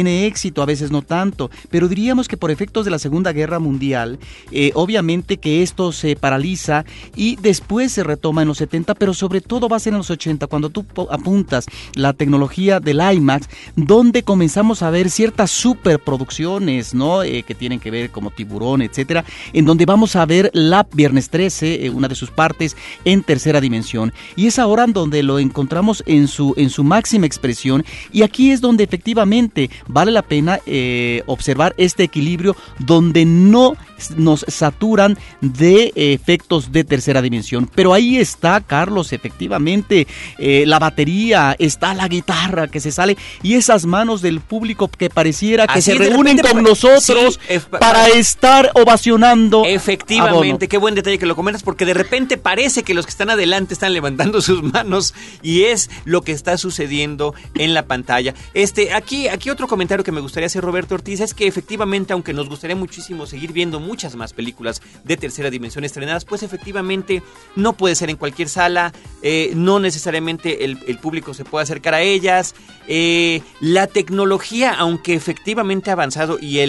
éxito, 0.07 0.63
a 0.63 0.67
veces 0.67 0.91
no 0.91 1.03
tanto, 1.03 1.51
pero 1.71 1.89
diríamos 1.89 2.29
que 2.29 2.37
por 2.37 2.51
efectos 2.51 2.85
de 2.85 2.91
la 2.91 2.99
Segunda 2.99 3.33
Guerra 3.33 3.59
Mundial, 3.59 4.19
eh, 4.51 4.73
obviamente 4.75 5.37
que 5.39 5.63
esto 5.63 5.93
se 5.93 6.17
paraliza 6.17 6.85
y 7.17 7.37
después 7.37 7.93
se 7.93 8.05
retoma 8.05 8.43
en 8.43 8.49
los 8.49 8.59
70, 8.59 8.95
pero 8.95 9.15
sobre 9.15 9.41
todo 9.41 9.69
va 9.69 9.77
a 9.77 9.81
ser 9.81 9.93
en 9.93 9.99
los 9.99 10.11
80, 10.11 10.47
cuando 10.47 10.71
tú 10.71 10.85
apuntas 11.11 11.67
la 11.95 12.13
tecnología 12.13 12.81
del 12.81 13.01
IMAX, 13.01 13.49
donde 13.77 14.23
comenzamos 14.23 14.83
a 14.83 14.91
ver 14.91 15.11
ciertas 15.11 15.51
superproducciones, 15.51 16.95
¿no? 16.95 17.23
Eh, 17.23 17.43
que 17.43 17.55
tienen 17.55 17.81
que 17.81 17.91
ver 17.91 18.11
como 18.11 18.31
Tiburón, 18.31 18.83
etcétera, 18.83 19.25
en 19.53 19.65
donde 19.65 19.87
vamos 19.87 20.17
a 20.17 20.27
ver 20.27 20.51
la 20.53 20.87
Viernes 20.93 21.31
13, 21.31 21.87
eh, 21.87 21.91
una 21.91 22.09
de 22.09 22.15
sus 22.15 22.31
partes, 22.31 22.77
en 23.05 23.23
tercera 23.23 23.61
dimensión. 23.61 24.13
Y 24.37 24.47
es 24.47 24.59
ahora 24.59 24.81
donde 24.87 25.23
lo 25.23 25.39
encontramos 25.39 26.03
en 26.07 26.29
su, 26.29 26.55
en 26.57 26.71
su 26.71 26.85
máxima 26.85 27.27
expresión, 27.27 27.85
y 28.13 28.23
aquí 28.23 28.51
es 28.51 28.61
donde 28.61 28.85
efectivamente 28.85 29.71
vale 29.93 30.13
la 30.13 30.23
pena 30.23 30.61
eh, 30.67 31.23
observar 31.27 31.75
este 31.77 32.03
equilibrio 32.05 32.57
donde 32.79 33.25
no 33.25 33.77
nos 34.17 34.45
saturan 34.49 35.19
de 35.41 35.93
efectos 35.95 36.73
de 36.73 36.85
tercera 36.85 37.21
dimensión. 37.23 37.71
Pero 37.75 37.93
ahí 37.93 38.17
está, 38.17 38.61
Carlos, 38.61 39.13
efectivamente, 39.13 40.07
eh, 40.39 40.65
la 40.67 40.79
batería, 40.79 41.55
está 41.59 41.95
la 41.95 42.09
guitarra 42.09 42.69
que 42.69 42.81
se 42.81 42.93
sale 42.93 43.17
y 43.43 43.55
esas 43.55 43.87
manos 43.87 44.23
del 44.23 44.41
público 44.41 44.89
que 44.89 45.11
pareciera 45.11 45.67
que 45.67 45.83
se 45.83 45.95
reúnen 45.95 46.39
con 46.39 46.63
nosotros 46.63 47.39
para 47.79 48.09
estar 48.09 48.71
ovacionando. 48.75 49.65
Efectivamente, 49.67 50.69
qué 50.69 50.79
buen 50.79 50.95
detalle 50.95 51.19
que 51.19 51.27
lo 51.27 51.37
comentas, 51.37 51.63
porque 51.63 51.85
de 51.85 51.95
repente 51.95 52.39
parece 52.39 52.83
que 52.83 52.95
los 52.95 53.05
que 53.05 53.11
están 53.11 53.31
adelante 53.31 53.75
están 53.75 53.93
levantando 53.93 54.41
sus 54.41 54.63
manos 54.63 55.15
y 55.43 55.65
es 55.65 55.91
lo 56.05 56.23
que 56.23 56.33
está 56.33 56.57
sucediendo 56.57 57.35
en 57.55 57.75
la 57.75 57.87
pantalla. 57.87 58.35
Este, 58.55 58.93
aquí, 58.93 59.29
aquí 59.29 59.51
otro 59.51 59.67
comentario 59.67 59.80
que 59.81 60.13
me 60.13 60.21
gustaría 60.21 60.47
hacer, 60.47 60.63
Roberto 60.63 60.95
Ortiz, 60.95 61.21
es 61.21 61.33
que 61.33 61.47
efectivamente, 61.47 62.13
aunque 62.13 62.35
nos 62.35 62.51
gustaría 62.51 62.77
muchísimo 62.77 63.25
seguir 63.25 63.55
viendo 63.55 63.81
muchas 63.81 64.15
más 64.15 64.35
películas 64.35 64.83
de 65.05 65.17
tercera 65.17 65.49
dimensión 65.49 65.85
estrenadas, 65.85 66.27
pues 66.27 66.43
efectivamente 66.43 67.23
no 67.57 67.73
puede 67.73 67.95
ser 67.95 68.11
en 68.11 68.17
cualquier 68.17 68.51
sala, 68.51 68.93
eh, 69.23 69.53
no 69.55 69.81
necesariamente 69.81 70.65
el, 70.65 70.77
público 71.01 71.33
se 71.33 71.47
puede 71.47 71.63
acercar 71.63 71.95
a 71.95 72.03
ellas. 72.03 72.55
Eh, 72.89 73.41
la 73.61 73.87
tecnología, 73.87 74.75
aunque 74.75 75.15
efectivamente 75.15 75.89
ha 75.89 75.95
avanzado 75.95 76.39
y 76.39 76.61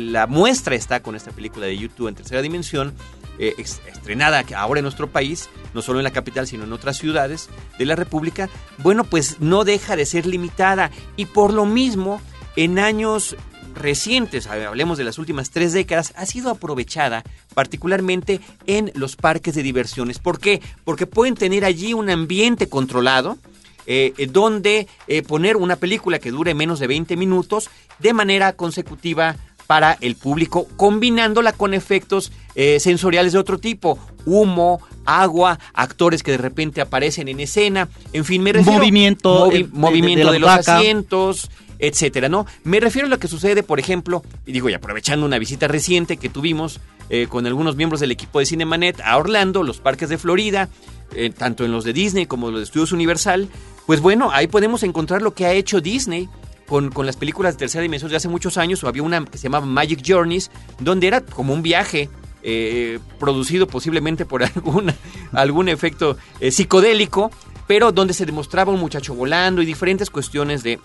la 0.00 0.28
muestra 0.28 0.76
está 0.76 1.02
con 1.02 1.16
esta 1.16 1.32
película 1.32 1.66
de 1.66 1.76
YouTube 1.76 2.06
en 2.06 2.14
tercera 2.14 2.40
dimensión, 2.40 2.94
eh, 3.38 3.54
estrenada 3.58 4.44
ahora 4.56 4.80
en 4.80 4.84
nuestro 4.84 5.08
país, 5.08 5.48
no 5.74 5.82
solo 5.82 6.00
en 6.00 6.04
la 6.04 6.10
capital, 6.10 6.46
sino 6.46 6.64
en 6.64 6.72
otras 6.72 6.98
ciudades 6.98 7.48
de 7.78 7.84
la 7.86 7.96
República, 7.96 8.48
bueno, 8.78 9.04
pues 9.04 9.40
no 9.40 9.64
deja 9.64 9.96
de 9.96 10.06
ser 10.06 10.26
limitada 10.26 10.90
y 11.16 11.26
por 11.26 11.52
lo 11.52 11.64
mismo 11.66 12.20
en 12.56 12.78
años 12.78 13.36
recientes, 13.74 14.46
hablemos 14.46 14.98
de 14.98 15.04
las 15.04 15.18
últimas 15.18 15.50
tres 15.50 15.72
décadas, 15.72 16.12
ha 16.16 16.26
sido 16.26 16.50
aprovechada 16.50 17.22
particularmente 17.54 18.40
en 18.66 18.90
los 18.94 19.16
parques 19.16 19.54
de 19.54 19.62
diversiones. 19.62 20.18
¿Por 20.18 20.40
qué? 20.40 20.60
Porque 20.84 21.06
pueden 21.06 21.34
tener 21.34 21.64
allí 21.64 21.94
un 21.94 22.10
ambiente 22.10 22.68
controlado, 22.68 23.38
eh, 23.86 24.28
donde 24.30 24.86
eh, 25.06 25.22
poner 25.22 25.56
una 25.56 25.76
película 25.76 26.18
que 26.18 26.30
dure 26.30 26.52
menos 26.54 26.78
de 26.78 26.86
20 26.86 27.16
minutos 27.16 27.70
de 27.98 28.12
manera 28.12 28.52
consecutiva 28.52 29.36
para 29.68 29.98
el 30.00 30.16
público, 30.16 30.66
combinándola 30.78 31.52
con 31.52 31.74
efectos 31.74 32.32
eh, 32.54 32.80
sensoriales 32.80 33.34
de 33.34 33.38
otro 33.38 33.58
tipo, 33.58 33.98
humo, 34.24 34.80
agua, 35.04 35.60
actores 35.74 36.22
que 36.22 36.30
de 36.30 36.38
repente 36.38 36.80
aparecen 36.80 37.28
en 37.28 37.38
escena, 37.38 37.86
en 38.14 38.24
fin, 38.24 38.42
me 38.42 38.54
refiero 38.54 38.78
movimiento, 38.78 39.50
movimiento 39.72 40.32
de 40.32 40.38
los 40.38 40.48
asientos, 40.48 41.50
etcétera, 41.78 42.30
¿no? 42.30 42.46
Me 42.64 42.80
refiero 42.80 43.08
a 43.08 43.10
lo 43.10 43.18
que 43.18 43.28
sucede, 43.28 43.62
por 43.62 43.78
ejemplo, 43.78 44.22
y 44.46 44.52
digo, 44.52 44.70
y 44.70 44.72
aprovechando 44.72 45.26
una 45.26 45.38
visita 45.38 45.68
reciente 45.68 46.16
que 46.16 46.30
tuvimos 46.30 46.80
eh, 47.10 47.26
con 47.28 47.46
algunos 47.46 47.76
miembros 47.76 48.00
del 48.00 48.10
equipo 48.10 48.38
de 48.38 48.46
Cinemanet 48.46 48.98
a 49.02 49.18
Orlando, 49.18 49.62
los 49.62 49.80
parques 49.80 50.08
de 50.08 50.16
Florida, 50.16 50.70
eh, 51.14 51.28
tanto 51.28 51.66
en 51.66 51.72
los 51.72 51.84
de 51.84 51.92
Disney 51.92 52.24
como 52.24 52.50
los 52.50 52.60
de 52.60 52.64
Estudios 52.64 52.92
Universal, 52.92 53.50
pues 53.84 54.00
bueno, 54.00 54.30
ahí 54.32 54.46
podemos 54.46 54.82
encontrar 54.82 55.20
lo 55.20 55.34
que 55.34 55.44
ha 55.44 55.52
hecho 55.52 55.82
Disney 55.82 56.30
con, 56.68 56.90
con, 56.90 57.06
las 57.06 57.16
películas 57.16 57.54
de 57.54 57.60
tercera 57.60 57.82
dimensión 57.82 58.10
de 58.10 58.16
hace 58.16 58.28
muchos 58.28 58.58
años, 58.58 58.84
había 58.84 59.02
una 59.02 59.24
que 59.24 59.38
se 59.38 59.44
llamaba 59.44 59.66
Magic 59.66 60.02
Journeys, 60.06 60.50
donde 60.78 61.06
era 61.06 61.20
como 61.22 61.54
un 61.54 61.62
viaje 61.62 62.08
eh, 62.42 62.98
producido 63.18 63.66
posiblemente 63.66 64.24
por 64.26 64.42
alguna, 64.44 64.94
algún 65.32 65.68
efecto 65.68 66.16
psicodélico, 66.50 67.30
pero 67.66 67.92
donde 67.92 68.14
se 68.14 68.26
demostraba 68.26 68.72
un 68.72 68.80
muchacho 68.80 69.14
volando 69.14 69.62
y 69.62 69.66
diferentes 69.66 70.10
cuestiones 70.10 70.62
de, 70.62 70.78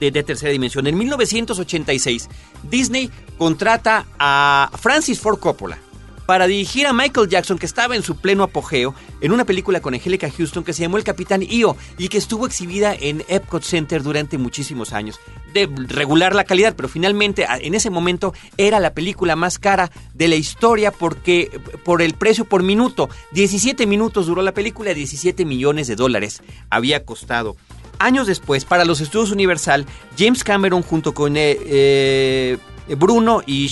de, 0.00 0.22
tercera 0.22 0.52
dimensión. 0.52 0.86
En 0.86 0.96
1986, 0.96 2.28
Disney 2.70 3.10
contrata 3.38 4.06
a 4.18 4.70
Francis 4.78 5.20
Ford 5.20 5.38
Coppola 5.38 5.78
para 6.26 6.46
dirigir 6.46 6.86
a 6.86 6.92
Michael 6.92 7.28
Jackson, 7.28 7.58
que 7.58 7.66
estaba 7.66 7.96
en 7.96 8.02
su 8.02 8.16
pleno 8.16 8.42
apogeo, 8.42 8.94
en 9.20 9.32
una 9.32 9.44
película 9.44 9.80
con 9.80 9.94
Angelica 9.94 10.30
Houston 10.30 10.64
que 10.64 10.72
se 10.72 10.82
llamó 10.82 10.96
El 10.96 11.04
Capitán 11.04 11.42
Io 11.42 11.76
y 11.98 12.08
que 12.08 12.18
estuvo 12.18 12.46
exhibida 12.46 12.94
en 12.94 13.24
Epcot 13.28 13.62
Center 13.62 14.02
durante 14.02 14.38
muchísimos 14.38 14.92
años. 14.92 15.20
De 15.52 15.68
regular 15.88 16.34
la 16.34 16.44
calidad, 16.44 16.74
pero 16.76 16.88
finalmente 16.88 17.46
en 17.48 17.74
ese 17.74 17.90
momento 17.90 18.34
era 18.56 18.80
la 18.80 18.94
película 18.94 19.36
más 19.36 19.58
cara 19.58 19.90
de 20.12 20.28
la 20.28 20.36
historia 20.36 20.90
porque 20.90 21.60
por 21.84 22.02
el 22.02 22.14
precio 22.14 22.44
por 22.44 22.62
minuto. 22.62 23.08
17 23.32 23.86
minutos 23.86 24.26
duró 24.26 24.42
la 24.42 24.52
película, 24.52 24.94
17 24.94 25.44
millones 25.44 25.86
de 25.86 25.96
dólares 25.96 26.42
había 26.70 27.04
costado. 27.04 27.56
Años 27.98 28.26
después, 28.26 28.64
para 28.64 28.84
los 28.84 29.00
estudios 29.00 29.30
Universal, 29.30 29.86
James 30.18 30.42
Cameron 30.42 30.82
junto 30.82 31.14
con 31.14 31.36
eh, 31.36 31.56
eh, 31.66 32.58
Bruno 32.96 33.42
y, 33.46 33.66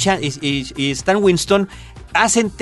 Stan 0.93 1.17
Winston 1.17 1.69
hacen 2.15 2.53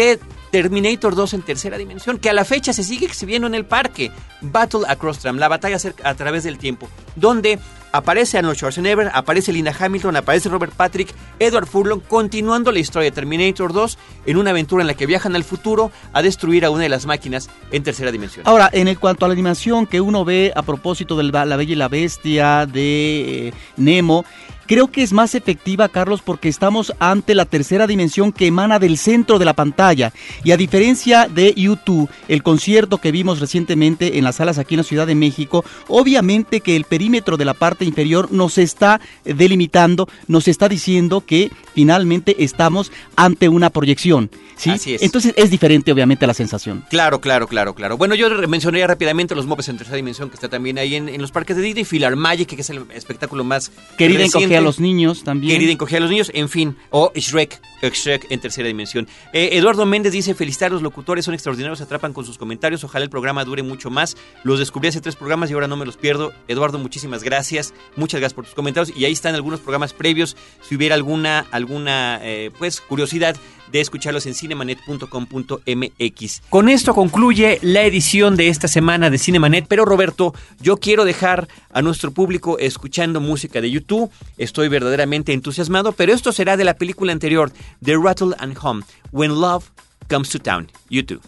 Terminator 0.50 1.14
2 1.14 1.34
en 1.34 1.42
tercera 1.42 1.78
dimensión, 1.78 2.18
que 2.18 2.30
a 2.30 2.32
la 2.32 2.44
fecha 2.44 2.72
se 2.72 2.82
sigue 2.82 3.06
exhibiendo 3.06 3.46
en 3.46 3.54
el 3.54 3.64
parque. 3.64 4.10
Battle 4.40 4.80
Across 4.88 5.20
Time, 5.20 5.38
la 5.38 5.48
batalla 5.48 5.76
a 6.02 6.14
través 6.14 6.44
del 6.44 6.58
tiempo, 6.58 6.88
donde 7.14 7.58
aparece 7.92 8.38
Arnold 8.38 8.56
Schwarzenegger, 8.56 9.10
aparece 9.12 9.52
Linda 9.52 9.74
Hamilton, 9.78 10.16
aparece 10.16 10.48
Robert 10.48 10.72
Patrick, 10.72 11.12
Edward 11.38 11.66
Furlong, 11.66 12.00
continuando 12.00 12.72
la 12.72 12.78
historia 12.78 13.10
de 13.10 13.14
Terminator 13.14 13.72
2 13.72 13.98
en 14.26 14.36
una 14.36 14.50
aventura 14.50 14.82
en 14.82 14.86
la 14.86 14.94
que 14.94 15.06
viajan 15.06 15.36
al 15.36 15.44
futuro 15.44 15.90
a 16.12 16.22
destruir 16.22 16.64
a 16.64 16.70
una 16.70 16.84
de 16.84 16.88
las 16.88 17.06
máquinas 17.06 17.50
en 17.70 17.82
tercera 17.82 18.10
dimensión. 18.10 18.46
Ahora, 18.46 18.70
en 18.72 18.88
el 18.88 18.98
cuanto 18.98 19.24
a 19.24 19.28
la 19.28 19.32
animación 19.32 19.86
que 19.86 20.00
uno 20.00 20.24
ve 20.24 20.52
a 20.54 20.62
propósito 20.62 21.16
de 21.16 21.24
La 21.24 21.56
Bella 21.56 21.72
y 21.72 21.76
la 21.76 21.88
Bestia, 21.88 22.66
de 22.66 23.48
eh, 23.48 23.52
Nemo, 23.76 24.24
Creo 24.70 24.86
que 24.86 25.02
es 25.02 25.12
más 25.12 25.34
efectiva, 25.34 25.88
Carlos, 25.88 26.22
porque 26.24 26.48
estamos 26.48 26.92
ante 27.00 27.34
la 27.34 27.44
tercera 27.44 27.88
dimensión 27.88 28.30
que 28.30 28.46
emana 28.46 28.78
del 28.78 28.98
centro 28.98 29.40
de 29.40 29.44
la 29.44 29.54
pantalla. 29.54 30.12
Y 30.44 30.52
a 30.52 30.56
diferencia 30.56 31.26
de 31.26 31.52
YouTube, 31.54 32.08
el 32.28 32.44
concierto 32.44 32.98
que 32.98 33.10
vimos 33.10 33.40
recientemente 33.40 34.16
en 34.16 34.22
las 34.22 34.36
salas 34.36 34.58
aquí 34.58 34.74
en 34.74 34.78
la 34.78 34.84
Ciudad 34.84 35.08
de 35.08 35.16
México, 35.16 35.64
obviamente 35.88 36.60
que 36.60 36.76
el 36.76 36.84
perímetro 36.84 37.36
de 37.36 37.46
la 37.46 37.54
parte 37.54 37.84
inferior 37.84 38.30
nos 38.30 38.58
está 38.58 39.00
delimitando, 39.24 40.08
nos 40.28 40.46
está 40.46 40.68
diciendo 40.68 41.24
que 41.26 41.50
finalmente 41.74 42.44
estamos 42.44 42.92
ante 43.16 43.48
una 43.48 43.70
proyección. 43.70 44.30
¿sí? 44.56 44.70
Así 44.70 44.94
es. 44.94 45.02
Entonces 45.02 45.34
es 45.36 45.50
diferente, 45.50 45.90
obviamente, 45.90 46.28
la 46.28 46.34
sensación. 46.34 46.84
Claro, 46.90 47.20
claro, 47.20 47.48
claro, 47.48 47.74
claro. 47.74 47.96
Bueno, 47.96 48.14
yo 48.14 48.28
mencionaría 48.46 48.86
rápidamente 48.86 49.34
los 49.34 49.46
Muppets 49.46 49.70
en 49.70 49.78
tercera 49.78 49.96
dimensión 49.96 50.28
que 50.28 50.36
está 50.36 50.48
también 50.48 50.78
ahí 50.78 50.94
en, 50.94 51.08
en 51.08 51.20
los 51.20 51.32
parques 51.32 51.56
de 51.56 51.62
Disney, 51.62 51.84
Filar 51.84 52.14
Magic, 52.14 52.48
que 52.48 52.60
es 52.60 52.70
el 52.70 52.84
espectáculo 52.94 53.42
más 53.42 53.72
Querida 53.96 54.20
reciente. 54.20 54.59
A 54.60 54.64
los 54.64 54.80
niños 54.80 55.24
también. 55.24 55.54
Querida 55.54 55.72
encogía 55.72 55.98
a 55.98 56.00
los 56.00 56.10
niños, 56.10 56.30
en 56.34 56.48
fin, 56.48 56.76
o 56.90 57.12
Shrek, 57.14 57.60
Shrek 57.82 58.26
en 58.30 58.40
tercera 58.40 58.68
dimensión. 58.68 59.08
Eh, 59.32 59.50
Eduardo 59.52 59.86
Méndez 59.86 60.12
dice, 60.12 60.34
felicitar 60.34 60.70
a 60.70 60.74
los 60.74 60.82
locutores, 60.82 61.24
son 61.24 61.34
extraordinarios, 61.34 61.78
se 61.78 61.84
atrapan 61.84 62.12
con 62.12 62.24
sus 62.24 62.38
comentarios, 62.38 62.84
ojalá 62.84 63.04
el 63.04 63.10
programa 63.10 63.44
dure 63.44 63.62
mucho 63.62 63.90
más. 63.90 64.16
Los 64.44 64.58
descubrí 64.58 64.88
hace 64.88 65.00
tres 65.00 65.16
programas 65.16 65.50
y 65.50 65.54
ahora 65.54 65.68
no 65.68 65.76
me 65.76 65.86
los 65.86 65.96
pierdo. 65.96 66.32
Eduardo, 66.48 66.78
muchísimas 66.78 67.22
gracias, 67.22 67.74
muchas 67.96 68.20
gracias 68.20 68.34
por 68.34 68.44
tus 68.44 68.54
comentarios 68.54 68.96
y 68.96 69.04
ahí 69.04 69.12
están 69.12 69.34
algunos 69.34 69.60
programas 69.60 69.92
previos, 69.92 70.36
si 70.62 70.76
hubiera 70.76 70.94
alguna, 70.94 71.46
alguna 71.50 72.20
eh, 72.22 72.50
pues 72.58 72.80
curiosidad 72.80 73.36
de 73.70 73.80
escucharlos 73.80 74.26
en 74.26 74.34
cinemanet.com.mx. 74.34 76.42
Con 76.48 76.68
esto 76.68 76.94
concluye 76.94 77.58
la 77.62 77.82
edición 77.82 78.36
de 78.36 78.48
esta 78.48 78.66
semana 78.68 79.10
de 79.10 79.18
Cinemanet, 79.18 79.66
pero 79.68 79.84
Roberto, 79.84 80.32
yo 80.60 80.76
quiero 80.78 81.04
dejar 81.04 81.48
a 81.72 81.82
nuestro 81.82 82.10
público 82.10 82.58
escuchando 82.58 83.20
música 83.20 83.60
de 83.60 83.70
YouTube. 83.70 84.10
Estoy 84.50 84.68
verdaderamente 84.68 85.32
entusiasmado, 85.32 85.92
pero 85.92 86.12
esto 86.12 86.32
será 86.32 86.56
de 86.56 86.64
la 86.64 86.74
película 86.74 87.12
anterior, 87.12 87.52
The 87.84 87.94
Rattle 87.96 88.34
and 88.40 88.58
Home, 88.60 88.82
When 89.12 89.40
Love 89.40 89.66
Comes 90.08 90.28
to 90.30 90.40
Town, 90.40 90.66
YouTube. 90.90 91.20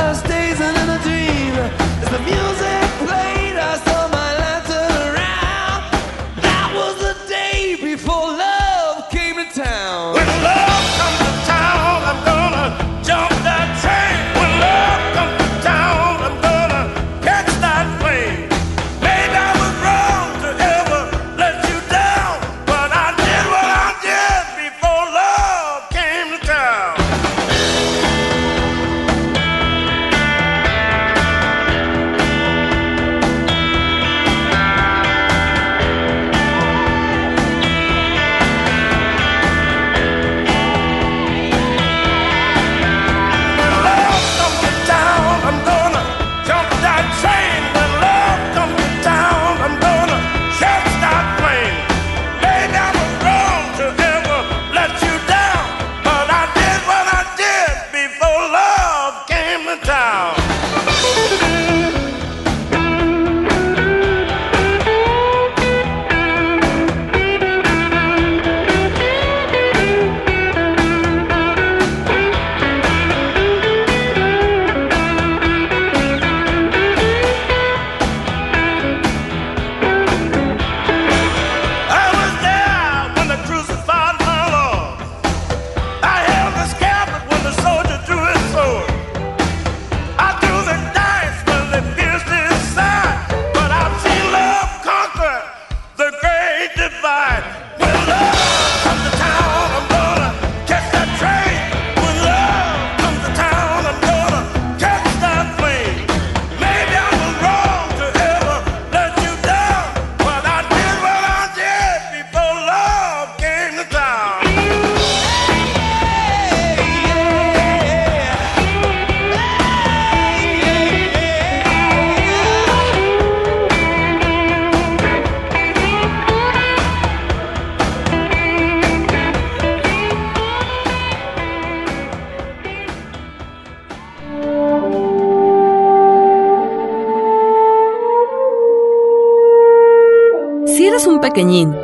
stay 0.00 0.39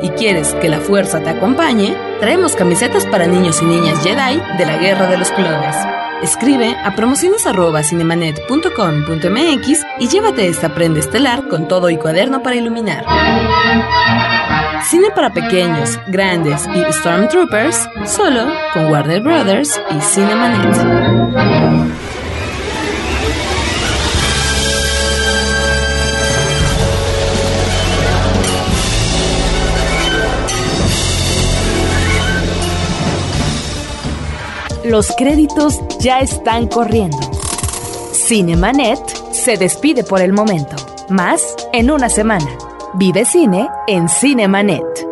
y 0.01 0.09
quieres 0.09 0.53
que 0.55 0.67
la 0.69 0.79
fuerza 0.79 1.21
te 1.21 1.29
acompañe, 1.29 1.95
traemos 2.19 2.55
camisetas 2.55 3.05
para 3.05 3.27
niños 3.27 3.61
y 3.61 3.65
niñas 3.65 4.03
Jedi 4.03 4.41
de 4.57 4.65
la 4.65 4.77
Guerra 4.77 5.07
de 5.07 5.17
los 5.17 5.31
Clones. 5.31 5.75
Escribe 6.21 6.75
a 6.83 6.93
promociones@cinemanet.com.mx 6.95 9.85
y 9.99 10.07
llévate 10.07 10.47
esta 10.47 10.75
prenda 10.75 10.99
estelar 10.99 11.47
con 11.47 11.67
todo 11.67 11.89
y 11.89 11.97
cuaderno 11.97 12.43
para 12.43 12.57
iluminar. 12.57 13.05
Cine 14.83 15.09
para 15.11 15.31
pequeños, 15.31 15.97
grandes 16.07 16.67
y 16.75 16.83
Stormtroopers, 16.91 17.87
solo 18.05 18.47
con 18.73 18.91
Warner 18.91 19.21
Brothers 19.21 19.81
y 19.91 20.01
Cinemanet. 20.01 20.75
Los 34.87 35.13
créditos 35.17 35.81
ya 35.99 36.21
están 36.21 36.67
corriendo. 36.67 37.19
Cinemanet 38.13 39.01
se 39.33 39.57
despide 39.57 40.05
por 40.05 40.21
el 40.21 40.31
momento. 40.31 40.77
Más 41.09 41.43
en 41.73 41.91
una 41.91 42.07
semana. 42.07 42.47
Vive 42.93 43.25
cine 43.25 43.67
en 43.87 44.07
Cinemanet. 44.07 45.06